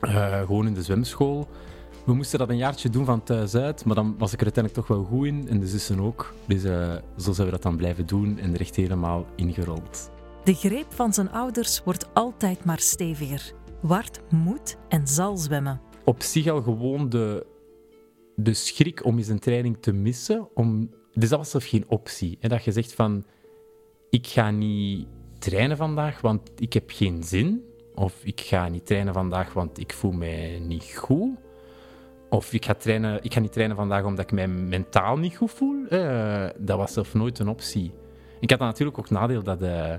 Uh, 0.00 0.40
gewoon 0.40 0.66
in 0.66 0.74
de 0.74 0.82
zwemschool. 0.82 1.48
We 2.04 2.14
moesten 2.14 2.38
dat 2.38 2.48
een 2.48 2.56
jaartje 2.56 2.90
doen 2.90 3.04
van 3.04 3.22
thuis 3.22 3.54
uit, 3.54 3.84
maar 3.84 3.94
dan 3.94 4.14
was 4.18 4.32
ik 4.32 4.38
er 4.38 4.44
uiteindelijk 4.44 4.86
toch 4.86 4.96
wel 4.96 5.06
goed 5.06 5.26
in. 5.26 5.48
En 5.48 5.60
de 5.60 5.66
zussen 5.66 6.00
ook. 6.00 6.34
Dus 6.46 6.64
uh, 6.64 6.94
zo 7.18 7.32
zijn 7.32 7.46
we 7.46 7.52
dat 7.52 7.62
dan 7.62 7.76
blijven 7.76 8.06
doen 8.06 8.38
en 8.38 8.54
er 8.54 8.60
echt 8.60 8.76
helemaal 8.76 9.26
ingerold. 9.36 10.10
De 10.44 10.54
greep 10.54 10.92
van 10.92 11.12
zijn 11.12 11.30
ouders 11.30 11.84
wordt 11.84 12.14
altijd 12.14 12.64
maar 12.64 12.78
steviger. 12.78 13.52
Wart 13.80 14.20
moet 14.30 14.76
en 14.88 15.06
zal 15.06 15.36
zwemmen. 15.36 15.80
Op 16.04 16.22
zich 16.22 16.48
al 16.48 16.62
gewoon 16.62 17.08
de, 17.08 17.46
de 18.36 18.54
schrik 18.54 19.04
om 19.04 19.18
eens 19.18 19.28
een 19.28 19.38
training 19.38 19.76
te 19.80 19.92
missen. 19.92 20.48
Om, 20.54 20.90
dus 21.12 21.28
dat 21.28 21.38
was 21.38 21.50
zelf 21.50 21.64
geen 21.64 21.84
optie. 21.88 22.36
En 22.40 22.48
dat 22.48 22.64
je 22.64 22.72
zegt 22.72 22.94
van, 22.94 23.24
ik 24.10 24.26
ga 24.26 24.50
niet 24.50 25.06
trainen 25.38 25.76
vandaag, 25.76 26.20
want 26.20 26.50
ik 26.56 26.72
heb 26.72 26.90
geen 26.90 27.22
zin. 27.22 27.62
Of 27.94 28.24
ik 28.24 28.40
ga 28.40 28.68
niet 28.68 28.86
trainen 28.86 29.14
vandaag, 29.14 29.52
want 29.52 29.78
ik 29.78 29.92
voel 29.92 30.12
mij 30.12 30.58
niet 30.66 30.94
goed. 30.96 31.30
Of 32.32 32.52
ik 32.52 32.64
ga, 32.64 32.74
trainen, 32.74 33.18
ik 33.22 33.32
ga 33.32 33.40
niet 33.40 33.52
trainen 33.52 33.76
vandaag 33.76 34.04
omdat 34.04 34.24
ik 34.24 34.32
mij 34.32 34.48
mentaal 34.48 35.16
niet 35.16 35.36
goed 35.36 35.50
voel. 35.50 35.76
Uh, 35.90 36.46
dat 36.58 36.76
was 36.76 36.92
zelf 36.92 37.14
nooit 37.14 37.38
een 37.38 37.48
optie. 37.48 37.92
Ik 38.40 38.50
had 38.50 38.58
dan 38.58 38.68
natuurlijk 38.68 38.98
ook 38.98 39.10
nadeel 39.10 39.42
dat, 39.42 39.62
uh, 39.62 39.92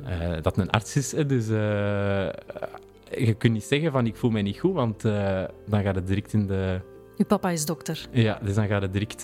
uh, 0.00 0.42
dat 0.42 0.56
een 0.56 0.70
arts 0.70 0.96
is. 0.96 1.10
Dus 1.10 1.46
je 1.46 3.34
kunt 3.38 3.52
niet 3.52 3.64
zeggen 3.64 3.92
van 3.92 4.06
ik 4.06 4.16
voel 4.16 4.30
mij 4.30 4.42
niet 4.42 4.58
goed, 4.58 4.72
want 4.72 5.02
dan 5.66 5.82
gaat 5.82 5.94
het 5.94 6.06
direct 6.06 6.32
in 6.32 6.46
de... 6.46 6.80
Je 7.16 7.24
papa 7.24 7.50
is 7.50 7.66
dokter. 7.66 8.06
Ja, 8.10 8.38
dus 8.42 8.54
dan 8.54 8.66
gaat 8.66 8.82
het 8.82 8.92
direct 8.92 9.22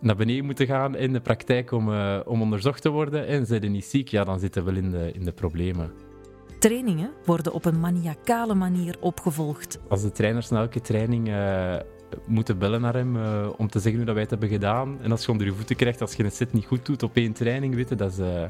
naar 0.00 0.16
beneden 0.16 0.44
moeten 0.44 0.66
gaan 0.66 0.96
in 0.96 1.12
de 1.12 1.20
praktijk 1.20 1.72
om, 1.72 1.88
om 2.24 2.42
onderzocht 2.42 2.82
te 2.82 2.90
worden. 2.90 3.26
En 3.26 3.46
zijn 3.46 3.72
niet 3.72 3.84
ziek, 3.84 4.08
ja, 4.08 4.24
dan 4.24 4.38
zitten 4.38 4.64
we 4.64 4.72
wel 4.72 4.82
in 4.82 4.90
de, 4.90 5.12
in 5.12 5.24
de 5.24 5.32
problemen. 5.32 5.92
Trainingen 6.64 7.10
worden 7.24 7.52
op 7.52 7.64
een 7.64 7.80
maniacale 7.80 8.54
manier 8.54 8.96
opgevolgd. 9.00 9.78
Als 9.88 10.02
de 10.02 10.12
trainers 10.12 10.48
na 10.48 10.60
elke 10.60 10.80
training 10.80 11.28
uh, 11.28 11.76
moeten 12.26 12.58
bellen 12.58 12.80
naar 12.80 12.94
hem 12.94 13.16
uh, 13.16 13.48
om 13.56 13.68
te 13.68 13.78
zeggen 13.78 13.96
hoe 13.96 14.04
dat 14.04 14.14
wij 14.14 14.22
het 14.22 14.30
hebben 14.30 14.48
gedaan. 14.48 14.98
En 15.02 15.10
als 15.10 15.24
je 15.24 15.30
onder 15.30 15.46
je 15.46 15.52
voeten 15.52 15.76
krijgt, 15.76 16.00
als 16.00 16.14
je 16.14 16.24
een 16.24 16.30
set 16.30 16.52
niet 16.52 16.66
goed 16.66 16.86
doet 16.86 17.02
op 17.02 17.16
één 17.16 17.32
training, 17.32 17.74
weet 17.74 17.88
je, 17.88 17.94
dat 17.94 18.12
is, 18.12 18.18
uh, 18.18 18.42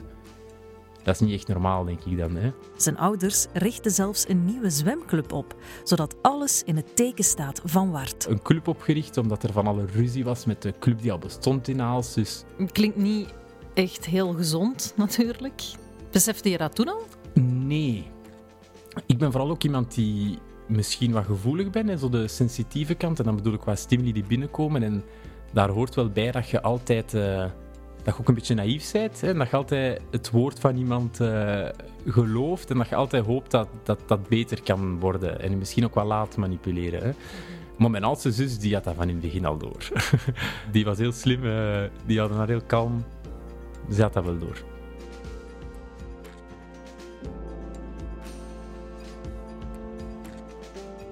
dat 1.03 1.15
is 1.15 1.21
niet 1.21 1.33
echt 1.33 1.49
normaal, 1.49 1.85
denk 1.85 2.05
ik 2.05 2.19
dan. 2.19 2.37
Hè? 2.37 2.53
Zijn 2.77 2.99
ouders 2.99 3.47
richten 3.53 3.91
zelfs 3.91 4.29
een 4.29 4.45
nieuwe 4.45 4.71
zwemclub 4.71 5.33
op, 5.33 5.55
zodat 5.85 6.17
alles 6.23 6.63
in 6.63 6.77
het 6.77 6.97
teken 6.97 7.25
staat 7.25 7.61
van 7.65 7.91
Wart. 7.91 8.27
Een 8.29 8.43
club 8.43 8.69
opgericht 8.69 9.17
omdat 9.17 9.43
er 9.43 9.53
van 9.53 9.67
alle 9.67 9.85
ruzie 9.87 10.25
was 10.25 10.45
met 10.45 10.63
de 10.63 10.75
club 10.79 11.03
die 11.03 11.13
al 11.13 11.19
bestond 11.19 11.69
in 11.69 11.81
Aals. 11.81 12.15
Dus... 12.15 12.45
Klinkt 12.73 12.97
niet 12.97 13.35
echt 13.75 14.07
heel 14.07 14.33
gezond, 14.33 14.93
natuurlijk. 14.97 15.63
Besefte 16.11 16.51
je 16.51 16.59
dat 16.59 16.75
toen 16.75 16.89
al? 16.89 17.03
Nee. 17.67 18.07
Ik 19.07 19.19
ben 19.19 19.33
vooral 19.33 19.51
ook 19.51 19.63
iemand 19.63 19.95
die 19.95 20.39
misschien 20.67 21.13
wat 21.13 21.25
gevoelig 21.25 21.71
ben, 21.71 21.89
en 21.89 21.99
zo 21.99 22.09
de 22.09 22.29
sensitieve 22.29 22.95
kant. 22.95 23.19
En 23.19 23.25
dan 23.25 23.37
bedoel 23.37 23.53
ik 23.53 23.61
qua 23.61 23.75
stimuli 23.75 24.13
die 24.13 24.25
binnenkomen. 24.25 24.83
En 24.83 25.05
daar 25.53 25.69
hoort 25.69 25.95
wel 25.95 26.09
bij 26.09 26.31
dat 26.31 26.49
je 26.49 26.63
altijd... 26.63 27.15
Uh, 27.15 27.45
dat 28.03 28.15
je 28.15 28.21
ook 28.21 28.29
een 28.29 28.35
beetje 28.35 28.55
naïef 28.55 28.93
bent. 28.93 29.21
Hè? 29.21 29.35
Dat 29.35 29.51
je 29.51 29.57
altijd 29.57 30.01
het 30.11 30.31
woord 30.31 30.61
van 30.61 30.77
iemand 30.77 31.21
uh, 31.21 31.69
gelooft. 32.07 32.71
En 32.71 32.79
dat 32.79 32.89
je 32.89 32.95
altijd 32.95 33.25
hoopt 33.25 33.51
dat, 33.51 33.69
dat 33.83 34.01
dat 34.07 34.29
beter 34.29 34.63
kan 34.63 35.01
worden. 35.01 35.41
En 35.41 35.59
misschien 35.59 35.85
ook 35.85 35.95
wel 35.95 36.05
laat 36.05 36.37
manipuleren. 36.37 37.03
Hè? 37.03 37.11
Maar 37.79 37.91
mijn 37.91 38.05
oudste 38.05 38.33
zus, 38.33 38.59
die 38.59 38.75
had 38.75 38.85
dat 38.85 38.95
van 38.95 39.09
in 39.09 39.15
het 39.15 39.21
begin 39.21 39.45
al 39.45 39.59
door. 39.59 39.89
die 40.73 40.85
was 40.85 40.99
heel 40.99 41.13
slim. 41.13 41.45
Uh, 41.45 41.83
die 42.07 42.21
had 42.21 42.31
haar 42.31 42.49
heel 42.49 42.63
kalm. 42.67 43.05
Ze 43.91 44.03
had 44.03 44.13
dat 44.13 44.25
wel 44.25 44.39
door. 44.39 44.74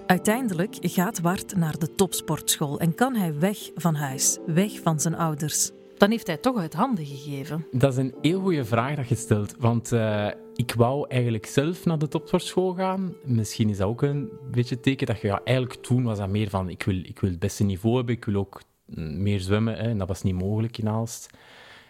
Uiteindelijk 0.06 0.76
gaat 0.80 1.20
Wart 1.20 1.56
naar 1.56 1.78
de 1.78 1.94
topsportschool 1.94 2.80
en 2.80 2.94
kan 2.94 3.14
hij 3.14 3.38
weg 3.38 3.70
van 3.74 3.94
huis, 3.94 4.38
weg 4.46 4.80
van 4.80 5.00
zijn 5.00 5.14
ouders. 5.14 5.70
Dan 5.96 6.10
heeft 6.10 6.26
hij 6.26 6.36
toch 6.36 6.58
uit 6.58 6.74
handen 6.74 7.06
gegeven. 7.06 7.66
Dat 7.70 7.92
is 7.92 7.98
een 7.98 8.14
heel 8.20 8.40
goede 8.40 8.64
vraag 8.64 8.96
dat 8.96 9.08
je 9.08 9.14
stelt. 9.14 9.54
Want 9.58 9.92
uh, 9.92 10.28
ik 10.54 10.74
wou 10.74 11.08
eigenlijk 11.08 11.46
zelf 11.46 11.84
naar 11.84 11.98
de 11.98 12.08
topsportschool 12.08 12.74
gaan. 12.74 13.14
Misschien 13.24 13.68
is 13.68 13.76
dat 13.76 13.88
ook 13.88 14.02
een 14.02 14.30
beetje 14.50 14.80
teken 14.80 15.06
dat 15.06 15.20
je 15.20 15.26
ja, 15.26 15.40
eigenlijk 15.44 15.82
toen 15.82 16.02
was 16.02 16.18
dat 16.18 16.28
meer 16.28 16.50
van 16.50 16.68
ik 16.68 16.82
wil, 16.82 16.96
ik 16.96 17.20
wil 17.20 17.30
het 17.30 17.38
beste 17.38 17.64
niveau 17.64 17.96
hebben, 17.96 18.14
ik 18.14 18.24
wil 18.24 18.36
ook 18.36 18.62
meer 18.94 19.40
zwemmen. 19.40 19.74
Hè, 19.74 19.82
en 19.82 19.98
dat 19.98 20.08
was 20.08 20.22
niet 20.22 20.34
mogelijk 20.34 20.78
in 20.78 20.88
Aalst. 20.88 21.28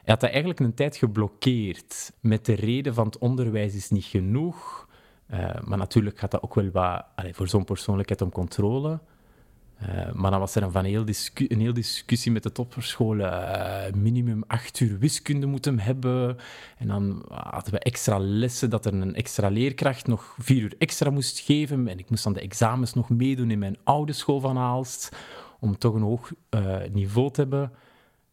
Hij 0.02 0.12
had 0.12 0.20
dat 0.20 0.30
eigenlijk 0.30 0.60
een 0.60 0.74
tijd 0.74 0.96
geblokkeerd 0.96 2.12
met 2.20 2.46
de 2.46 2.54
reden 2.54 2.94
van 2.94 3.06
het 3.06 3.18
onderwijs 3.18 3.74
is 3.74 3.90
niet 3.90 4.04
genoeg. 4.04 4.88
Uh, 5.32 5.60
maar 5.64 5.78
natuurlijk 5.78 6.18
gaat 6.18 6.30
dat 6.30 6.42
ook 6.42 6.54
wel 6.54 6.70
wat 6.70 7.04
voor 7.30 7.48
zo'n 7.48 7.64
persoonlijkheid 7.64 8.22
om 8.22 8.30
controle. 8.30 9.00
Uh, 9.82 10.12
maar 10.12 10.30
dan 10.30 10.40
was 10.40 10.54
er 10.54 10.62
een, 10.62 10.70
van 10.70 10.84
heel 10.84 11.04
een 11.34 11.60
heel 11.60 11.72
discussie 11.72 12.32
met 12.32 12.42
de 12.42 12.52
topperscholen. 12.52 13.32
Uh, 13.32 13.92
minimum 13.94 14.44
acht 14.46 14.80
uur 14.80 14.98
wiskunde 14.98 15.46
moeten 15.46 15.78
hebben. 15.78 16.36
En 16.78 16.88
dan 16.88 17.24
hadden 17.28 17.72
we 17.72 17.78
extra 17.78 18.18
lessen 18.18 18.70
dat 18.70 18.86
er 18.86 18.94
een 18.94 19.14
extra 19.14 19.48
leerkracht 19.48 20.06
nog 20.06 20.36
vier 20.38 20.62
uur 20.62 20.74
extra 20.78 21.10
moest 21.10 21.38
geven. 21.38 21.88
En 21.88 21.98
ik 21.98 22.10
moest 22.10 22.24
dan 22.24 22.32
de 22.32 22.40
examens 22.40 22.94
nog 22.94 23.08
meedoen 23.08 23.50
in 23.50 23.58
mijn 23.58 23.76
oude 23.84 24.12
school 24.12 24.40
van 24.40 24.58
Aalst. 24.58 25.16
Om 25.60 25.78
toch 25.78 25.94
een 25.94 26.02
hoog 26.02 26.32
niveau 26.92 27.30
te 27.30 27.40
hebben. 27.40 27.72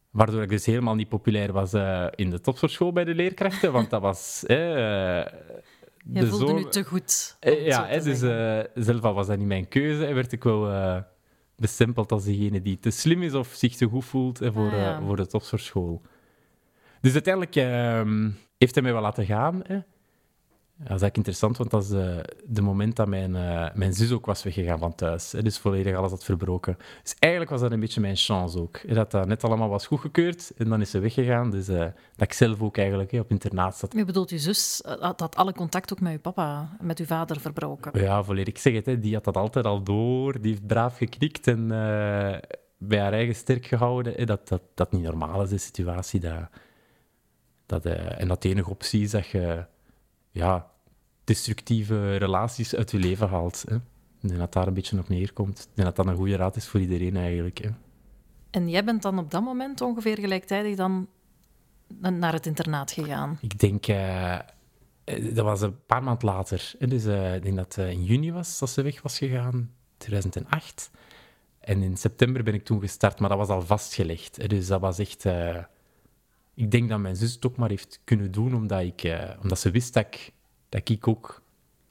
Waardoor 0.10 0.42
ik 0.42 0.50
dus 0.50 0.66
helemaal 0.66 0.96
niet 0.96 1.10
populair 1.10 1.52
was 1.52 1.74
in 2.16 2.30
de 2.30 2.42
topsportschool 2.42 2.92
bij 2.92 3.04
de 3.04 3.16
leerkrachten. 3.16 3.72
Want 3.72 3.90
dat 3.90 4.02
was... 4.02 4.44
Je 6.14 6.28
voelde 6.28 6.54
nu 6.54 6.66
te 6.66 6.84
goed. 6.84 7.38
Eh, 7.40 7.66
ja, 7.66 7.88
hè, 7.88 8.02
dus 8.04 8.22
uh, 8.22 8.84
zelf 8.84 9.02
al 9.04 9.14
was 9.14 9.28
dat 9.28 9.38
niet 9.38 9.48
mijn 9.48 9.68
keuze. 9.68 10.06
En 10.06 10.16
werd 10.16 10.32
ik 10.32 10.44
wel 10.44 10.72
uh, 10.72 10.98
bestempeld 11.56 12.12
als 12.12 12.24
degene 12.24 12.62
die 12.62 12.80
te 12.80 12.90
slim 12.90 13.24
is 13.24 13.34
of 13.34 13.48
zich 13.48 13.76
te 13.76 13.86
goed 13.86 14.06
voelt 14.06 14.38
voor, 14.38 14.72
ah, 14.72 14.78
ja. 14.78 15.00
uh, 15.00 15.06
voor 15.06 15.16
de 15.16 15.28
topsportschool. 15.28 16.02
Dus 17.02 17.14
uiteindelijk 17.14 17.56
ehm, 17.56 18.30
heeft 18.58 18.74
hij 18.74 18.84
mij 18.84 18.94
wel 18.94 19.02
laten 19.02 19.26
gaan. 19.26 19.62
Hè. 19.68 19.80
Dat 20.80 20.88
is 20.88 21.02
eigenlijk 21.02 21.18
interessant, 21.18 21.58
want 21.58 21.72
dat 21.72 21.84
is 21.84 21.90
de, 21.90 22.36
de 22.46 22.62
moment 22.62 22.96
dat 22.96 23.08
mijn, 23.08 23.36
uh, 23.36 23.68
mijn 23.74 23.94
zus 23.94 24.12
ook 24.12 24.26
was 24.26 24.44
weggegaan 24.44 24.80
van 24.80 24.96
thuis. 24.96 25.32
Hè, 25.32 25.42
dus 25.42 25.58
volledig 25.58 25.96
alles 25.96 26.12
had 26.12 26.24
verbroken. 26.24 26.78
Dus 27.04 27.16
eigenlijk 27.20 27.52
was 27.52 27.62
dat 27.62 27.72
een 27.72 27.80
beetje 27.80 28.02
mijn 28.02 28.16
chance 28.16 28.60
ook. 28.60 28.80
Hè, 28.88 28.94
dat 28.94 29.12
dat 29.12 29.28
net 29.28 29.44
allemaal 29.44 29.70
was 29.70 29.88
goedgekeurd 29.88 30.52
en 30.58 30.70
dan 30.70 30.82
is 30.82 30.90
ze 30.90 31.00
weggegaan. 31.00 31.50
Dus 31.50 31.70
uh, 31.70 31.78
dat 31.78 31.94
ik 32.18 32.34
zelf 32.34 32.62
ook 32.62 32.78
eigenlijk 32.78 33.12
hè, 33.12 33.20
op 33.20 33.32
internaat 33.32 33.78
zat. 33.78 33.94
Je 33.94 34.06
bedoelt, 34.06 34.30
je 34.30 34.40
zus 34.40 34.82
had, 35.00 35.20
had 35.20 35.36
alle 35.36 35.54
contact 35.54 35.92
ook 35.92 36.00
met 36.00 36.12
je 36.12 36.20
papa, 36.20 36.78
met 36.82 37.00
uw 37.00 37.06
vader 37.06 37.40
verbroken? 37.40 38.02
Ja, 38.02 38.24
volledig. 38.24 38.54
Ik 38.54 38.58
zeg 38.58 38.74
het, 38.74 38.86
hè, 38.86 39.00
die 39.00 39.14
had 39.14 39.24
dat 39.24 39.38
altijd 39.38 39.66
al 39.66 39.84
door. 39.84 40.42
Die 40.42 40.52
heeft 40.52 40.68
braaf 40.68 40.98
geknikt 40.98 41.48
en 41.48 41.62
uh, 41.62 41.70
bij 42.78 43.00
haar 43.00 43.14
eigen 43.14 43.36
sterk 43.36 43.66
gehouden. 43.66 44.14
Hè, 44.16 44.26
dat, 44.26 44.48
dat 44.48 44.62
dat 44.74 44.92
niet 44.92 45.04
normaal 45.04 45.44
is, 45.44 45.50
de 45.50 45.58
situatie. 45.58 46.20
Dat, 46.20 46.50
dat, 47.66 47.86
en 47.86 48.28
dat 48.28 48.42
de 48.42 48.50
enige 48.50 48.70
optie 48.70 49.02
is 49.02 49.12
dat 49.12 49.28
je 49.28 49.66
ja, 50.32 50.72
destructieve 51.24 52.16
relaties 52.16 52.76
uit 52.76 52.92
je 52.92 52.98
leven 52.98 53.30
haalt. 53.30 53.64
Hè. 53.68 53.76
Ik 54.22 54.28
denk 54.28 54.40
dat 54.40 54.54
daar 54.54 54.68
een 54.68 54.74
beetje 54.74 55.00
op 55.00 55.10
neerkomt. 55.10 55.60
Ik 55.60 55.76
denk 55.76 55.88
dat 55.88 55.96
dat 55.96 56.06
een 56.06 56.16
goede 56.16 56.36
raad 56.36 56.56
is 56.56 56.68
voor 56.68 56.80
iedereen 56.80 57.18
eigenlijk. 57.18 57.58
Hè. 57.58 57.70
En 58.50 58.70
jij 58.70 58.84
bent 58.84 59.02
dan 59.02 59.20
op 59.20 59.32
dat 59.32 59.44
moment 59.44 59.82
ongeveer 59.82 60.18
gelijktijdig 60.20 60.76
dan 60.76 61.08
naar 61.98 62.34
het 62.34 62.46
internaat 62.46 62.92
gegaan? 62.92 63.38
Ik 63.42 63.60
denk... 63.60 63.88
Uh, 63.88 64.40
dat 65.34 65.46
was 65.46 65.62
een 65.62 65.86
paar 65.86 66.04
maanden 66.04 66.26
later. 66.26 66.72
Dus 66.80 67.06
uh, 67.06 67.36
ik 67.36 67.44
denk 67.44 67.56
dat 67.56 67.76
het 67.76 67.92
in 67.92 68.04
juni 68.04 68.32
was 68.32 68.60
dat 68.60 68.70
ze 68.70 68.82
weg 68.82 69.02
was 69.02 69.18
gegaan, 69.18 69.72
2008. 69.98 70.92
En 71.60 71.82
in 71.82 71.98
september 71.98 72.44
ben 72.44 72.54
ik 72.54 72.66
toen 72.66 72.80
gestart, 72.80 73.20
maar 73.20 73.30
dat 73.30 73.38
was 73.38 73.48
al 73.48 73.62
vastgelegd. 73.62 74.50
Dus 74.50 74.68
dat 74.68 74.82
was 74.82 75.00
echt... 75.00 75.26
Uh, 75.26 75.58
ik 76.60 76.72
denk 76.72 76.90
dat 76.90 77.00
mijn 77.00 77.16
zus 77.16 77.34
het 77.34 77.46
ook 77.46 77.58
maar 77.58 77.70
heeft 77.70 78.00
kunnen 78.04 78.32
doen, 78.32 78.56
omdat, 78.56 78.82
ik, 78.82 79.04
uh, 79.04 79.30
omdat 79.42 79.60
ze 79.60 79.72
wist 79.72 79.94
dat 79.94 80.06
ik, 80.06 80.34
dat 80.70 80.90
ik 80.90 81.08
ook 81.08 81.42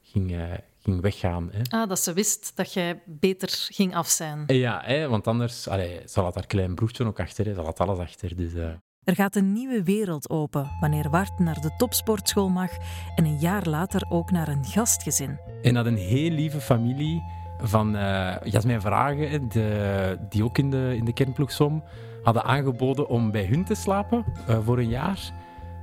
ging, 0.03 0.33
uh, 0.33 0.43
ging 0.79 1.01
weggaan. 1.01 1.51
Hè. 1.53 1.79
Ah, 1.79 1.89
dat 1.89 1.99
ze 1.99 2.13
wist 2.13 2.53
dat 2.57 2.73
jij 2.73 3.03
beter 3.07 3.49
ging 3.51 3.95
af 3.95 4.09
zijn. 4.09 4.45
Ja, 4.47 4.83
hè, 4.85 5.09
want 5.09 5.27
anders 5.27 5.69
allee, 5.69 6.01
zal 6.05 6.25
had 6.25 6.35
haar 6.35 6.47
klein 6.47 6.75
broertje 6.75 7.05
ook 7.05 7.21
achter, 7.21 7.47
hè, 7.47 7.55
zal 7.55 7.65
had 7.65 7.81
alles 7.81 7.99
achter. 7.99 8.37
Dus, 8.37 8.55
uh... 8.55 8.69
Er 9.05 9.15
gaat 9.15 9.37
een 9.37 9.53
nieuwe 9.53 9.83
wereld 9.83 10.31
open 10.31 10.71
wanneer 10.81 11.11
Wart 11.11 11.39
naar 11.39 11.61
de 11.61 11.75
topsportschool 11.77 12.49
mag 12.49 12.71
en 13.15 13.25
een 13.25 13.39
jaar 13.39 13.69
later 13.69 14.07
ook 14.09 14.31
naar 14.31 14.49
een 14.49 14.65
gastgezin. 14.65 15.39
En 15.63 15.75
dat 15.75 15.87
een 15.87 15.97
heel 15.97 16.31
lieve 16.31 16.61
familie 16.61 17.23
van 17.63 17.97
uh, 17.97 18.35
Jasmijn 18.43 18.81
Vragen, 18.81 19.49
de, 19.49 20.19
die 20.29 20.45
ook 20.45 20.59
in 20.59 20.71
de, 20.71 20.95
in 20.97 21.05
de 21.05 21.13
kernploeg 21.13 21.53
zwom, 21.53 21.85
hadden 22.23 22.45
aangeboden 22.45 23.09
om 23.09 23.31
bij 23.31 23.45
hun 23.45 23.65
te 23.65 23.75
slapen 23.75 24.25
uh, 24.49 24.59
voor 24.65 24.79
een 24.79 24.89
jaar. 24.89 25.33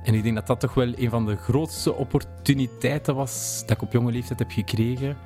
En 0.02 0.14
ik 0.14 0.22
denk 0.22 0.34
dat 0.34 0.46
dat 0.46 0.60
toch 0.60 0.74
wel 0.74 0.92
een 0.96 1.10
van 1.10 1.26
de 1.26 1.36
grootste 1.36 1.94
opportuniteiten 1.94 3.14
was 3.14 3.62
dat 3.66 3.76
ik 3.76 3.82
op 3.82 3.92
jonge 3.92 4.12
leeftijd 4.12 4.38
heb 4.38 4.50
gekregen. 4.50 5.16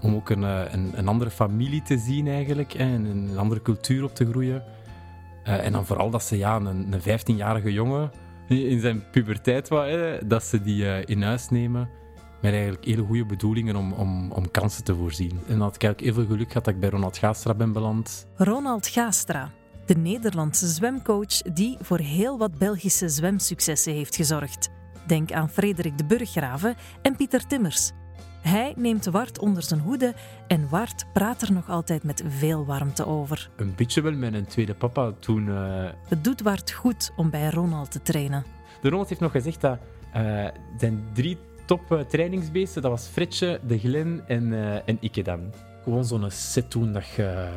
Om 0.00 0.14
ook 0.14 0.30
een, 0.30 0.42
een, 0.42 0.92
een 0.94 1.08
andere 1.08 1.30
familie 1.30 1.82
te 1.82 1.98
zien 1.98 2.28
eigenlijk 2.28 2.74
en 2.74 3.04
een 3.04 3.38
andere 3.38 3.62
cultuur 3.62 4.04
op 4.04 4.14
te 4.14 4.26
groeien. 4.26 4.62
Uh, 5.44 5.66
en 5.66 5.72
dan 5.72 5.86
vooral 5.86 6.10
dat 6.10 6.22
ze 6.22 6.36
ja, 6.36 6.56
een, 6.56 6.92
een 6.92 7.00
15-jarige 7.00 7.72
jongen 7.72 8.10
in 8.48 8.80
zijn 8.80 9.10
puberteit 9.10 9.68
was, 9.68 9.86
hè, 9.88 10.26
dat 10.26 10.44
ze 10.44 10.60
die 10.60 11.04
in 11.04 11.22
huis 11.22 11.48
nemen 11.48 11.88
met 12.44 12.52
eigenlijk 12.52 12.84
hele 12.84 13.02
goede 13.02 13.24
bedoelingen 13.24 13.76
om, 13.76 13.92
om, 13.92 14.32
om 14.32 14.50
kansen 14.50 14.84
te 14.84 14.94
voorzien. 14.94 15.40
En 15.48 15.58
dat 15.58 15.74
ik 15.74 15.82
eigenlijk 15.82 16.00
heel 16.00 16.12
veel 16.14 16.34
geluk 16.34 16.48
gehad 16.48 16.64
dat 16.64 16.74
ik 16.74 16.80
bij 16.80 16.88
Ronald 16.88 17.18
Gaastra 17.18 17.54
ben 17.54 17.72
beland. 17.72 18.26
Ronald 18.36 18.86
Gaastra, 18.86 19.50
de 19.86 19.96
Nederlandse 19.96 20.66
zwemcoach 20.66 21.42
die 21.42 21.76
voor 21.80 21.98
heel 21.98 22.38
wat 22.38 22.58
Belgische 22.58 23.08
zwemsuccessen 23.08 23.92
heeft 23.92 24.16
gezorgd. 24.16 24.70
Denk 25.06 25.32
aan 25.32 25.50
Frederik 25.50 25.98
de 25.98 26.04
Burggraven 26.04 26.74
en 27.02 27.16
Pieter 27.16 27.46
Timmers. 27.46 27.92
Hij 28.40 28.72
neemt 28.76 29.04
Wart 29.04 29.38
onder 29.38 29.62
zijn 29.62 29.80
hoede 29.80 30.14
en 30.46 30.68
Wart 30.68 31.04
praat 31.12 31.42
er 31.42 31.52
nog 31.52 31.70
altijd 31.70 32.02
met 32.02 32.24
veel 32.28 32.64
warmte 32.64 33.06
over. 33.06 33.50
Een 33.56 33.74
beetje 33.76 34.00
wel 34.00 34.12
met 34.12 34.34
een 34.34 34.46
tweede 34.46 34.74
papa 34.74 35.12
toen. 35.18 35.46
Uh... 35.46 35.88
Het 36.08 36.24
doet 36.24 36.42
Wart 36.42 36.72
goed 36.72 37.12
om 37.16 37.30
bij 37.30 37.50
Ronald 37.50 37.90
te 37.90 38.02
trainen. 38.02 38.44
De 38.80 38.88
Ronald 38.88 39.08
heeft 39.08 39.20
nog 39.20 39.32
gezegd 39.32 39.60
dat 39.60 39.78
uh, 40.16 40.48
zijn 40.78 41.04
drie 41.12 41.38
top 41.64 41.92
uh, 41.92 42.00
trainingsbeesten, 42.00 42.82
dat 42.82 42.90
was 42.90 43.06
Fritsje, 43.06 43.60
de 43.66 43.78
Glen 43.78 44.24
en, 44.26 44.52
en 44.86 44.96
Ikke 45.00 45.22
dan. 45.22 45.52
Gewoon 45.82 46.04
zo'n 46.04 46.30
set 46.30 46.72
doen 46.72 46.92
dat 46.92 47.06
je, 47.06 47.48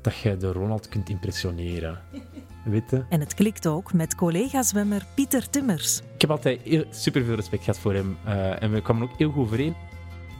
dat 0.00 0.16
je 0.16 0.36
de 0.36 0.52
Ronald 0.52 0.88
kunt 0.88 1.08
impressioneren. 1.08 2.00
Weet 2.64 2.92
En 3.08 3.20
het 3.20 3.34
klikt 3.34 3.66
ook 3.66 3.92
met 3.92 4.14
collega-zwemmer 4.14 5.06
Pieter 5.14 5.50
Timmers. 5.50 6.00
Ik 6.14 6.20
heb 6.20 6.30
altijd 6.30 6.86
super 6.90 7.24
veel 7.24 7.34
respect 7.34 7.64
gehad 7.64 7.78
voor 7.78 7.94
hem 7.94 8.16
uh, 8.26 8.62
en 8.62 8.72
we 8.72 8.82
kwamen 8.82 9.02
ook 9.02 9.18
heel 9.18 9.30
goed 9.30 9.44
overeen. 9.44 9.74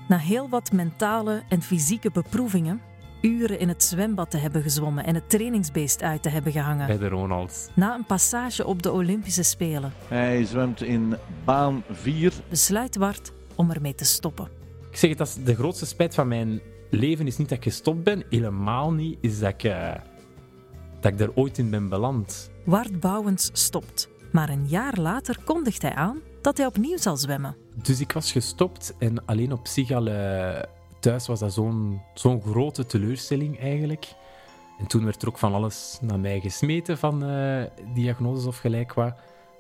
Na 0.08 0.16
heel 0.16 0.48
wat 0.48 0.72
mentale 0.72 1.42
en 1.48 1.62
fysieke 1.62 2.10
beproevingen, 2.10 2.80
uren 3.24 3.58
in 3.58 3.68
het 3.68 3.82
zwembad 3.82 4.30
te 4.30 4.36
hebben 4.36 4.62
gezwommen 4.62 5.04
en 5.04 5.14
het 5.14 5.30
trainingsbeest 5.30 6.02
uit 6.02 6.22
te 6.22 6.28
hebben 6.28 6.52
gehangen. 6.52 6.86
Bij 6.86 6.98
de 6.98 7.08
Ronald. 7.08 7.70
Na 7.74 7.94
een 7.94 8.06
passage 8.06 8.66
op 8.66 8.82
de 8.82 8.92
Olympische 8.92 9.42
Spelen. 9.42 9.92
Hij 10.08 10.44
zwemt 10.44 10.82
in 10.82 11.16
baan 11.44 11.82
4. 11.90 12.32
Besluit 12.48 12.96
Wart 12.96 13.32
om 13.54 13.70
ermee 13.70 13.94
te 13.94 14.04
stoppen. 14.04 14.48
Ik 14.90 14.96
zeg 14.96 15.10
het, 15.10 15.18
dat 15.18 15.28
is 15.28 15.44
de 15.44 15.54
grootste 15.54 15.86
spijt 15.86 16.14
van 16.14 16.28
mijn 16.28 16.60
leven 16.90 17.26
is 17.26 17.36
niet 17.36 17.48
dat 17.48 17.58
ik 17.58 17.64
gestopt 17.64 18.02
ben, 18.02 18.24
helemaal 18.30 18.92
niet, 18.92 19.18
is 19.20 19.38
dat 19.38 19.48
ik... 19.50 19.64
Uh 19.64 19.94
dat 21.04 21.12
ik 21.12 21.20
er 21.20 21.34
ooit 21.34 21.58
in 21.58 21.70
ben 21.70 21.88
beland. 21.88 22.50
Wart 22.64 23.00
Bouwens 23.00 23.50
stopt. 23.52 24.08
Maar 24.32 24.48
een 24.48 24.68
jaar 24.68 24.98
later 24.98 25.38
kondigt 25.44 25.82
hij 25.82 25.94
aan 25.94 26.20
dat 26.40 26.56
hij 26.56 26.66
opnieuw 26.66 26.96
zal 26.96 27.16
zwemmen. 27.16 27.56
Dus 27.82 28.00
ik 28.00 28.12
was 28.12 28.32
gestopt 28.32 28.94
en 28.98 29.24
alleen 29.24 29.52
op 29.52 29.66
zich 29.66 29.90
al 29.90 30.08
uh, 30.08 30.58
thuis 31.04 31.26
was 31.26 31.40
dat 31.40 31.52
zo'n 31.52 32.00
zo'n 32.14 32.42
grote 32.42 32.86
teleurstelling 32.86 33.60
eigenlijk. 33.60 34.14
En 34.78 34.86
toen 34.86 35.04
werd 35.04 35.22
er 35.22 35.28
ook 35.28 35.38
van 35.38 35.54
alles 35.54 35.98
naar 36.00 36.20
mij 36.20 36.40
gesmeten 36.40 36.98
van 36.98 37.30
uh, 37.30 37.64
diagnoses 37.94 38.46
of 38.46 38.58
gelijk 38.58 38.94
wat, 38.94 39.14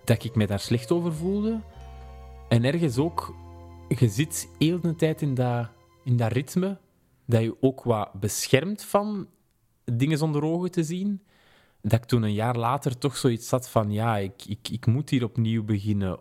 dat 0.04 0.24
ik 0.24 0.34
mij 0.34 0.46
daar 0.46 0.60
slecht 0.60 0.90
over 0.90 1.14
voelde. 1.14 1.60
En 2.48 2.64
ergens 2.64 2.98
ook, 2.98 3.34
je 3.88 4.08
zit 4.08 4.48
heel 4.58 4.80
de 4.80 4.96
tijd 4.96 5.22
in 5.22 5.34
dat, 5.34 5.68
in 6.04 6.16
dat 6.16 6.32
ritme, 6.32 6.78
dat 7.26 7.42
je 7.42 7.56
ook 7.60 7.82
wat 7.82 8.12
beschermt 8.12 8.82
van 8.82 9.26
dingen 9.84 10.18
zonder 10.18 10.42
ogen 10.42 10.70
te 10.70 10.82
zien 10.82 11.22
dat 11.80 11.92
ik 11.92 12.04
toen 12.04 12.22
een 12.22 12.32
jaar 12.32 12.56
later 12.56 12.98
toch 12.98 13.16
zoiets 13.16 13.50
had 13.50 13.68
van 13.68 13.90
ja, 13.92 14.16
ik, 14.16 14.44
ik, 14.46 14.68
ik 14.68 14.86
moet 14.86 15.10
hier 15.10 15.24
opnieuw 15.24 15.64
beginnen. 15.64 16.18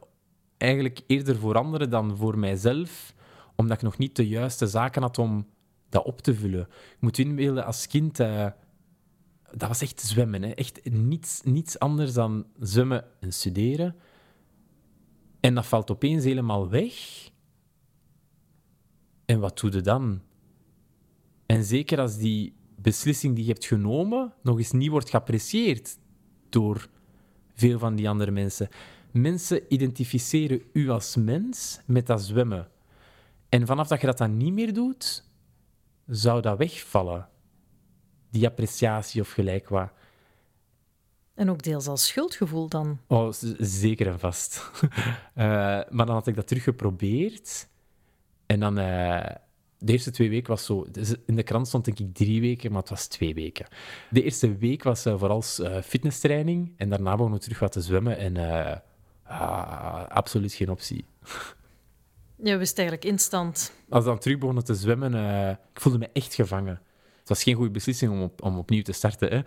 Eigenlijk 0.58 1.02
eerder 1.08 1.38
voor 1.38 1.56
anderen 1.56 1.90
dan 1.90 2.18
voor 2.18 2.38
mijzelf, 2.40 3.14
omdat 3.56 3.78
ik 3.78 3.84
nog 3.84 3.98
niet 3.98 4.16
de 4.16 4.28
juiste 4.28 4.68
zaken 4.68 5.02
had 5.02 5.18
om 5.18 5.48
dat 5.90 6.06
op 6.06 6.22
te 6.22 6.36
vullen. 6.36 6.62
Ik 6.70 6.98
moet 7.00 7.18
inbeelden, 7.18 7.66
als 7.66 7.88
kind, 7.88 8.20
uh, 8.20 8.48
dat 9.52 9.68
was 9.68 9.82
echt 9.82 10.02
zwemmen. 10.02 10.44
Hè. 10.44 10.50
Echt 10.50 10.90
niets, 10.90 11.42
niets 11.44 11.80
anders 11.80 12.14
dan 12.14 12.46
zwemmen 12.60 13.06
en 13.20 13.34
studeren. 13.34 13.96
En 15.40 15.56
dat 15.56 15.66
valt 15.66 15.92
opeens 15.92 16.24
helemaal 16.24 16.70
weg. 16.70 16.94
En 19.26 19.40
wat 19.40 19.60
doe 19.60 19.72
je 19.72 19.82
dan? 19.82 20.22
En 21.46 21.64
zeker 21.64 22.00
als 22.00 22.18
die 22.18 22.56
beslissing 22.76 23.36
die 23.36 23.46
je 23.46 23.52
hebt 23.52 23.66
genomen 23.66 24.34
nog 24.42 24.58
eens 24.58 24.72
niet 24.72 24.90
wordt 24.90 25.10
geapprecieerd 25.10 25.98
door 26.50 26.88
veel 27.54 27.80
van 27.80 27.96
die 27.96 28.10
andere 28.10 28.32
mensen. 28.32 28.70
Mensen 29.12 29.74
identificeren 29.74 30.62
u 30.74 30.90
als 30.90 31.16
mens 31.16 31.80
met 31.86 32.08
dat 32.08 32.22
zwemmen. 32.22 32.68
En 33.54 33.66
vanaf 33.66 33.88
dat 33.88 34.02
je 34.02 34.06
dat 34.06 34.18
dan 34.18 34.38
niet 34.38 34.54
meer 34.54 34.74
doet, 34.74 35.24
zou 36.08 36.42
dat 36.42 36.58
wegvallen. 36.58 37.30
Die 38.30 38.48
appreciatie 38.48 39.22
of 39.22 39.32
gelijk 39.32 39.70
wat. 39.70 39.90
En 41.34 41.50
ook 41.50 41.64
deels 41.64 41.88
als 41.88 42.08
schuldgevoel 42.08 42.68
dan? 42.68 43.00
Oh, 43.08 43.34
zeker 43.60 44.08
en 44.08 44.20
vast. 44.20 44.72
uh, 44.84 44.90
maar 45.96 46.06
dan 46.06 46.10
had 46.10 46.28
ik 46.28 46.36
dat 46.36 46.48
terug 46.48 46.64
geprobeerd. 46.64 47.68
En 48.46 48.60
dan, 48.60 48.80
uh, 48.80 49.26
de 49.78 49.92
eerste 49.92 50.12
twee 50.12 50.30
weken 50.30 50.50
was 50.50 50.66
zo... 50.66 50.86
Dus 50.92 51.16
in 51.26 51.36
de 51.36 51.44
krant 51.44 51.68
stond 51.68 51.86
denk 51.86 52.00
ik 52.00 52.14
drie 52.14 52.42
weken, 52.42 52.72
maar 52.72 52.82
het 52.82 52.90
was 52.90 53.08
twee 53.08 53.34
weken. 53.34 53.68
De 54.10 54.24
eerste 54.24 54.58
week 54.58 54.84
was 54.84 55.06
uh, 55.06 55.20
vooral 55.20 55.42
fitnesstraining. 55.84 56.74
En 56.78 56.90
daarna 56.90 57.12
begonnen 57.12 57.38
we 57.38 57.44
terug 57.44 57.60
wat 57.60 57.72
te 57.72 57.82
zwemmen. 57.82 58.18
En 58.18 58.38
ah, 59.24 60.08
absoluut 60.08 60.54
geen 60.54 60.70
optie. 60.70 61.06
Je 62.36 62.58
wist 62.58 62.78
eigenlijk 62.78 63.08
instant. 63.08 63.74
Als 63.90 64.04
we 64.04 64.10
dan 64.10 64.20
terug 64.20 64.38
begonnen 64.38 64.64
te 64.64 64.76
zwemmen, 64.76 65.14
ik 65.74 65.82
voelde 65.82 65.98
me 65.98 66.10
echt 66.14 66.34
gevangen. 66.34 66.82
Het 67.24 67.32
was 67.32 67.44
geen 67.44 67.56
goede 67.56 67.72
beslissing 67.72 68.12
om, 68.12 68.22
op, 68.22 68.44
om 68.44 68.58
opnieuw 68.58 68.82
te 68.82 68.92
starten. 68.92 69.30
Hè? 69.30 69.38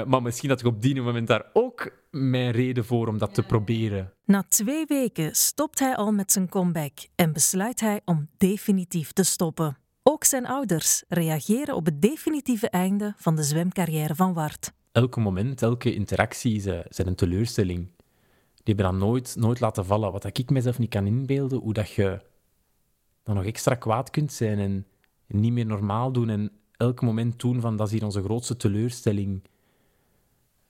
uh, 0.00 0.06
maar 0.10 0.22
misschien 0.22 0.48
had 0.48 0.60
ik 0.60 0.66
op 0.66 0.82
die 0.82 1.02
moment 1.02 1.26
daar 1.26 1.50
ook 1.52 1.90
mijn 2.10 2.50
reden 2.50 2.84
voor 2.84 3.08
om 3.08 3.18
dat 3.18 3.34
te 3.34 3.42
proberen. 3.42 4.12
Na 4.24 4.44
twee 4.48 4.86
weken 4.86 5.34
stopt 5.34 5.78
hij 5.78 5.96
al 5.96 6.12
met 6.12 6.32
zijn 6.32 6.48
comeback 6.48 6.92
en 7.14 7.32
besluit 7.32 7.80
hij 7.80 8.00
om 8.04 8.28
definitief 8.36 9.12
te 9.12 9.22
stoppen. 9.22 9.76
Ook 10.02 10.24
zijn 10.24 10.46
ouders 10.46 11.04
reageren 11.08 11.74
op 11.74 11.84
het 11.84 12.02
definitieve 12.02 12.68
einde 12.68 13.14
van 13.16 13.36
de 13.36 13.42
zwemcarrière 13.42 14.14
van 14.14 14.32
Wart. 14.32 14.72
Elke 14.92 15.20
moment, 15.20 15.62
elke 15.62 15.94
interactie 15.94 16.60
zijn 16.60 17.06
een 17.06 17.14
teleurstelling. 17.14 17.88
Die 18.62 18.74
hebben 18.74 18.84
dan 18.84 18.98
nooit, 19.08 19.36
nooit 19.38 19.60
laten 19.60 19.84
vallen. 19.84 20.12
Wat 20.12 20.38
ik 20.38 20.50
mezelf 20.50 20.78
niet 20.78 20.90
kan 20.90 21.06
inbeelden, 21.06 21.58
hoe 21.58 21.72
dat 21.72 21.90
je 21.90 22.20
dan 23.22 23.34
nog 23.34 23.44
extra 23.44 23.74
kwaad 23.74 24.10
kunt 24.10 24.32
zijn 24.32 24.58
en 24.58 24.86
niet 25.26 25.52
meer 25.52 25.66
normaal 25.66 26.12
doen 26.12 26.28
en 26.28 26.50
elk 26.76 27.02
moment 27.02 27.40
doen 27.40 27.60
van 27.60 27.76
dat 27.76 27.86
is 27.86 27.92
hier 27.92 28.04
onze 28.04 28.22
grootste 28.22 28.56
teleurstelling. 28.56 29.42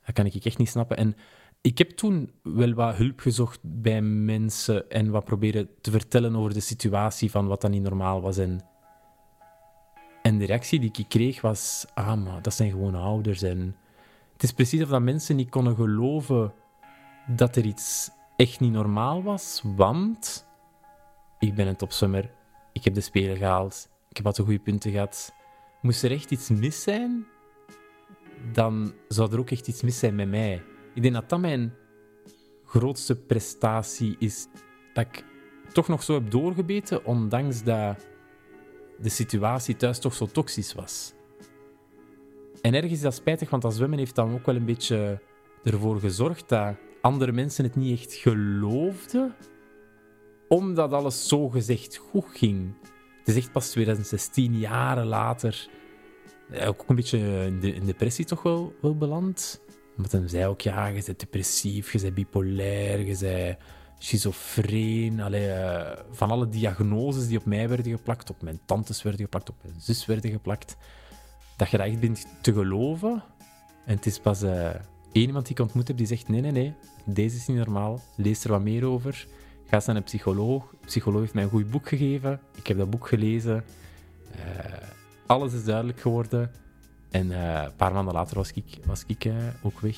Dat 0.04 0.14
kan 0.14 0.26
ik 0.26 0.44
echt 0.44 0.58
niet 0.58 0.68
snappen. 0.68 0.96
En 0.96 1.16
ik 1.60 1.78
heb 1.78 1.90
toen 1.90 2.30
wel 2.42 2.72
wat 2.72 2.94
hulp 2.94 3.20
gezocht 3.20 3.58
bij 3.62 4.02
mensen 4.02 4.90
en 4.90 5.10
wat 5.10 5.24
proberen 5.24 5.68
te 5.80 5.90
vertellen 5.90 6.36
over 6.36 6.54
de 6.54 6.60
situatie 6.60 7.30
van 7.30 7.46
wat 7.46 7.60
dan 7.60 7.70
niet 7.70 7.82
normaal 7.82 8.20
was. 8.20 8.38
En, 8.38 8.60
en 10.22 10.38
de 10.38 10.44
reactie 10.44 10.80
die 10.80 10.92
ik 10.98 11.08
kreeg 11.08 11.40
was, 11.40 11.84
ah, 11.94 12.24
maar 12.24 12.42
dat 12.42 12.54
zijn 12.54 12.70
gewoon 12.70 12.94
ouders. 12.94 13.42
En 13.42 13.76
het 14.32 14.42
is 14.42 14.52
precies 14.52 14.82
of 14.82 14.88
dat 14.88 15.02
mensen 15.02 15.36
niet 15.36 15.50
konden 15.50 15.74
geloven 15.74 16.52
dat 17.26 17.56
er 17.56 17.64
iets 17.64 18.10
echt 18.36 18.60
niet 18.60 18.72
normaal 18.72 19.22
was, 19.22 19.62
want 19.76 20.46
ik 21.38 21.54
ben 21.54 21.66
een 21.66 21.76
topswimmer, 21.76 22.30
ik 22.72 22.84
heb 22.84 22.94
de 22.94 23.00
Spelen 23.00 23.36
gehaald, 23.36 23.88
ik 24.08 24.16
heb 24.16 24.26
wat 24.26 24.38
goede 24.38 24.58
punten 24.58 24.90
gehad. 24.90 25.34
Moest 25.80 26.02
er 26.02 26.10
echt 26.10 26.30
iets 26.30 26.48
mis 26.48 26.82
zijn, 26.82 27.26
dan 28.52 28.94
zou 29.08 29.32
er 29.32 29.38
ook 29.38 29.50
echt 29.50 29.68
iets 29.68 29.82
mis 29.82 29.98
zijn 29.98 30.14
met 30.14 30.28
mij. 30.28 30.62
Ik 30.94 31.02
denk 31.02 31.14
dat 31.14 31.28
dat 31.28 31.40
mijn 31.40 31.74
grootste 32.64 33.16
prestatie 33.16 34.16
is. 34.18 34.46
Dat 34.92 35.06
ik 35.06 35.24
toch 35.72 35.88
nog 35.88 36.02
zo 36.02 36.14
heb 36.14 36.30
doorgebeten, 36.30 37.04
ondanks 37.04 37.62
dat 37.62 38.06
de 38.98 39.08
situatie 39.08 39.76
thuis 39.76 39.98
toch 39.98 40.14
zo 40.14 40.26
toxisch 40.26 40.74
was. 40.74 41.12
En 42.62 42.74
ergens 42.74 42.92
is 42.92 43.00
dat 43.00 43.14
spijtig, 43.14 43.50
want 43.50 43.62
dat 43.62 43.74
zwemmen 43.74 43.98
heeft 43.98 44.14
dan 44.14 44.34
ook 44.34 44.46
wel 44.46 44.56
een 44.56 44.64
beetje 44.64 45.20
ervoor 45.64 46.00
gezorgd 46.00 46.48
dat 46.48 46.76
andere 47.02 47.32
mensen 47.32 47.64
het 47.64 47.76
niet 47.76 48.00
echt 48.00 48.12
geloofden, 48.12 49.34
omdat 50.48 50.92
alles 50.92 51.28
zo 51.28 51.48
gezegd 51.48 51.96
goed 51.96 52.26
ging. 52.32 52.74
Het 53.18 53.28
is 53.28 53.36
echt 53.36 53.52
pas 53.52 53.70
2016, 53.70 54.58
jaren 54.58 55.06
later, 55.06 55.68
ook 56.66 56.84
een 56.86 56.96
beetje 56.96 57.44
in, 57.46 57.60
de, 57.60 57.74
in 57.74 57.86
depressie 57.86 58.24
toch 58.24 58.42
wel, 58.42 58.74
beland. 58.80 59.60
Want 59.96 60.10
dan 60.10 60.28
zei 60.28 60.46
ook, 60.46 60.60
ja, 60.60 60.86
je 60.86 61.02
bent 61.04 61.20
depressief, 61.20 61.92
je 61.92 62.00
bent 62.00 62.14
bipolair, 62.14 62.98
je 62.98 63.16
bent 63.20 63.56
schizofreen. 63.98 65.20
Eh, 65.20 65.98
van 66.10 66.30
alle 66.30 66.48
diagnoses 66.48 67.26
die 67.26 67.38
op 67.38 67.44
mij 67.44 67.68
werden 67.68 67.92
geplakt, 67.92 68.30
op 68.30 68.42
mijn 68.42 68.60
tantes 68.64 69.02
werden 69.02 69.20
geplakt, 69.20 69.50
op 69.50 69.56
mijn 69.62 69.80
zus 69.80 70.06
werden 70.06 70.30
geplakt, 70.30 70.76
dat 71.56 71.70
je 71.70 71.76
dat 71.76 71.86
echt 71.86 72.00
bent 72.00 72.26
te 72.40 72.52
geloven. 72.52 73.22
En 73.84 73.96
het 73.96 74.06
is 74.06 74.18
pas 74.18 74.42
uh, 74.42 74.70
één 75.12 75.26
iemand 75.26 75.46
die 75.46 75.54
ik 75.54 75.62
ontmoet 75.62 75.88
heb 75.88 75.96
die 75.96 76.06
zegt: 76.06 76.28
nee, 76.28 76.40
nee, 76.40 76.50
nee, 76.50 76.74
deze 77.04 77.36
is 77.36 77.46
niet 77.46 77.56
normaal. 77.56 78.00
Lees 78.16 78.44
er 78.44 78.50
wat 78.50 78.62
meer 78.62 78.84
over. 78.84 79.26
Ga 79.66 79.76
eens 79.76 79.86
naar 79.86 79.96
een 79.96 80.02
psycholoog. 80.02 80.70
De 80.70 80.86
psycholoog 80.86 81.20
heeft 81.20 81.34
mij 81.34 81.42
een 81.42 81.48
goed 81.48 81.70
boek 81.70 81.88
gegeven. 81.88 82.40
Ik 82.54 82.66
heb 82.66 82.78
dat 82.78 82.90
boek 82.90 83.08
gelezen. 83.08 83.64
Uh, 84.36 84.42
alles 85.26 85.52
is 85.52 85.64
duidelijk 85.64 86.00
geworden. 86.00 86.50
En 87.10 87.26
uh, 87.26 87.62
een 87.62 87.76
paar 87.76 87.92
maanden 87.92 88.14
later 88.14 88.36
was 88.36 88.52
ik, 88.52 88.64
was 88.84 89.04
ik 89.06 89.24
uh, 89.24 89.34
ook 89.62 89.80
weg. 89.80 89.96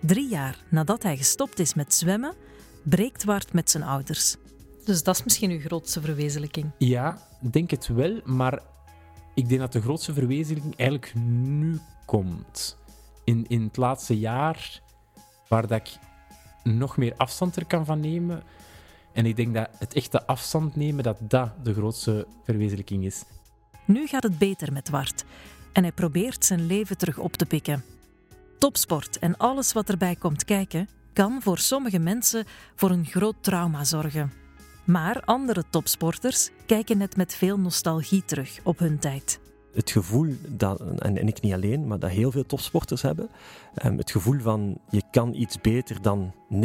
Drie 0.00 0.28
jaar 0.28 0.64
nadat 0.68 1.02
hij 1.02 1.16
gestopt 1.16 1.58
is 1.58 1.74
met 1.74 1.94
zwemmen, 1.94 2.34
breekt 2.82 3.24
Wart 3.24 3.52
met 3.52 3.70
zijn 3.70 3.82
ouders. 3.82 4.36
Dus 4.84 5.02
dat 5.02 5.14
is 5.14 5.24
misschien 5.24 5.50
uw 5.50 5.60
grootste 5.60 6.00
verwezenlijking? 6.00 6.70
Ja, 6.78 7.18
denk 7.40 7.70
het 7.70 7.86
wel. 7.86 8.20
Maar 8.24 8.62
ik 9.34 9.48
denk 9.48 9.60
dat 9.60 9.72
de 9.72 9.80
grootste 9.80 10.12
verwezenlijking 10.12 10.76
eigenlijk 10.76 11.14
nu 11.14 11.78
komt. 12.10 12.76
In, 13.24 13.44
in 13.48 13.62
het 13.62 13.76
laatste 13.76 14.18
jaar, 14.18 14.80
waar 15.48 15.66
dat 15.66 15.80
ik 15.80 15.98
nog 16.62 16.96
meer 16.96 17.14
afstand 17.16 17.56
er 17.56 17.66
kan 17.66 17.84
van 17.84 18.00
nemen. 18.00 18.42
En 19.12 19.26
ik 19.26 19.36
denk 19.36 19.54
dat 19.54 19.68
het 19.78 19.94
echte 19.94 20.26
afstand 20.26 20.76
nemen, 20.76 21.04
dat 21.04 21.16
dat 21.20 21.64
de 21.64 21.74
grootste 21.74 22.26
verwezenlijking 22.44 23.04
is. 23.04 23.24
Nu 23.84 24.06
gaat 24.06 24.22
het 24.22 24.38
beter 24.38 24.72
met 24.72 24.88
Wart. 24.88 25.24
En 25.72 25.82
hij 25.82 25.92
probeert 25.92 26.44
zijn 26.44 26.66
leven 26.66 26.98
terug 26.98 27.18
op 27.18 27.36
te 27.36 27.46
pikken. 27.46 27.84
Topsport 28.58 29.18
en 29.18 29.36
alles 29.36 29.72
wat 29.72 29.88
erbij 29.88 30.16
komt 30.16 30.44
kijken, 30.44 30.88
kan 31.12 31.42
voor 31.42 31.58
sommige 31.58 31.98
mensen 31.98 32.44
voor 32.74 32.90
een 32.90 33.06
groot 33.06 33.36
trauma 33.40 33.84
zorgen. 33.84 34.32
Maar 34.84 35.22
andere 35.24 35.64
topsporters 35.70 36.50
kijken 36.66 36.98
net 36.98 37.16
met 37.16 37.34
veel 37.34 37.58
nostalgie 37.58 38.24
terug 38.24 38.60
op 38.62 38.78
hun 38.78 38.98
tijd 38.98 39.40
het 39.72 39.90
gevoel, 39.90 40.34
dat, 40.48 40.80
en, 40.80 41.18
en, 41.18 41.28
ik 41.28 41.40
niet 41.40 41.52
alleen, 41.52 41.86
maar 41.86 41.98
dat 41.98 42.10
heel 42.10 42.30
veel 42.30 42.46
topsporters 42.46 43.02
hebben, 43.02 43.28
um, 43.84 43.98
het 43.98 44.10
gevoel 44.10 44.40
van 44.40 44.78
je 44.90 45.02
kan 45.10 45.34
iets 45.34 45.60
beter 45.60 46.02
dan 46.02 46.32
99% 46.52 46.56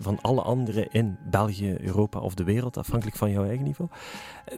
van 0.00 0.18
alle 0.20 0.42
anderen 0.42 0.90
in 0.90 1.16
België, 1.30 1.76
Europa 1.80 2.18
of 2.20 2.34
de 2.34 2.44
wereld, 2.44 2.76
afhankelijk 2.76 3.16
van 3.16 3.30
jouw 3.30 3.44
eigen 3.44 3.64
niveau, 3.64 3.90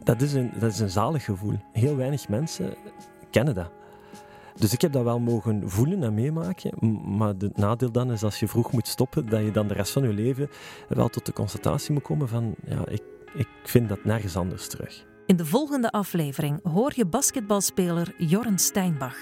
dat 0.05 0.23
is 0.23 0.33
een, 0.33 0.51
dat 0.59 0.73
is 0.73 0.79
een 0.79 0.91
zalig 0.91 1.25
gevoel. 1.25 1.59
Heel 1.73 1.97
weinig 1.97 2.29
mensen 2.29 2.75
kennen 3.31 3.55
dat. 3.55 3.71
Dus 4.57 4.73
ik 4.73 4.81
heb 4.81 4.93
dat 4.93 5.05
wel 5.05 5.21
mogen 5.21 5.71
voelen 5.71 6.03
en 6.03 6.15
meemaken. 6.15 6.73
Maar 7.17 7.35
het 7.39 7.57
nadeel 7.57 7.93
dan 7.93 8.13
is 8.13 8.23
als 8.23 8.41
je 8.41 8.49
vroeg 8.49 8.73
moet 8.73 8.89
stoppen, 8.89 9.29
dat 9.29 9.45
je 9.45 9.51
dan 9.51 9.69
de 9.69 9.75
rest 9.75 9.93
van 9.93 10.03
je 10.03 10.13
leven 10.13 10.49
wel 10.89 11.09
tot 11.09 11.27
de 11.27 11.33
constatatie 11.33 11.93
moet 11.93 12.03
komen 12.03 12.29
van 12.29 12.55
ja, 12.65 12.87
ik, 12.89 13.03
ik 13.35 13.49
vind 13.65 13.89
dat 13.89 14.05
nergens 14.05 14.37
anders 14.37 14.69
terug. 14.69 15.05
In 15.27 15.37
de 15.37 15.47
volgende 15.47 15.91
aflevering 15.91 16.61
hoor 16.63 16.93
je 16.95 17.07
basketbalspeler 17.07 18.15
Jorn 18.19 18.59
Steinbach. 18.59 19.17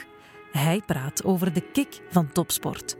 Hij 0.52 0.82
praat 0.86 1.24
over 1.24 1.52
de 1.52 1.60
kick 1.60 2.00
van 2.08 2.32
topsport. 2.32 2.96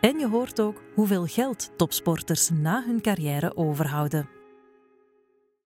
En 0.00 0.18
je 0.18 0.28
hoort 0.28 0.60
ook 0.60 0.82
hoeveel 0.94 1.26
geld 1.26 1.70
topsporters 1.76 2.50
na 2.50 2.84
hun 2.86 3.00
carrière 3.00 3.56
overhouden. 3.56 4.41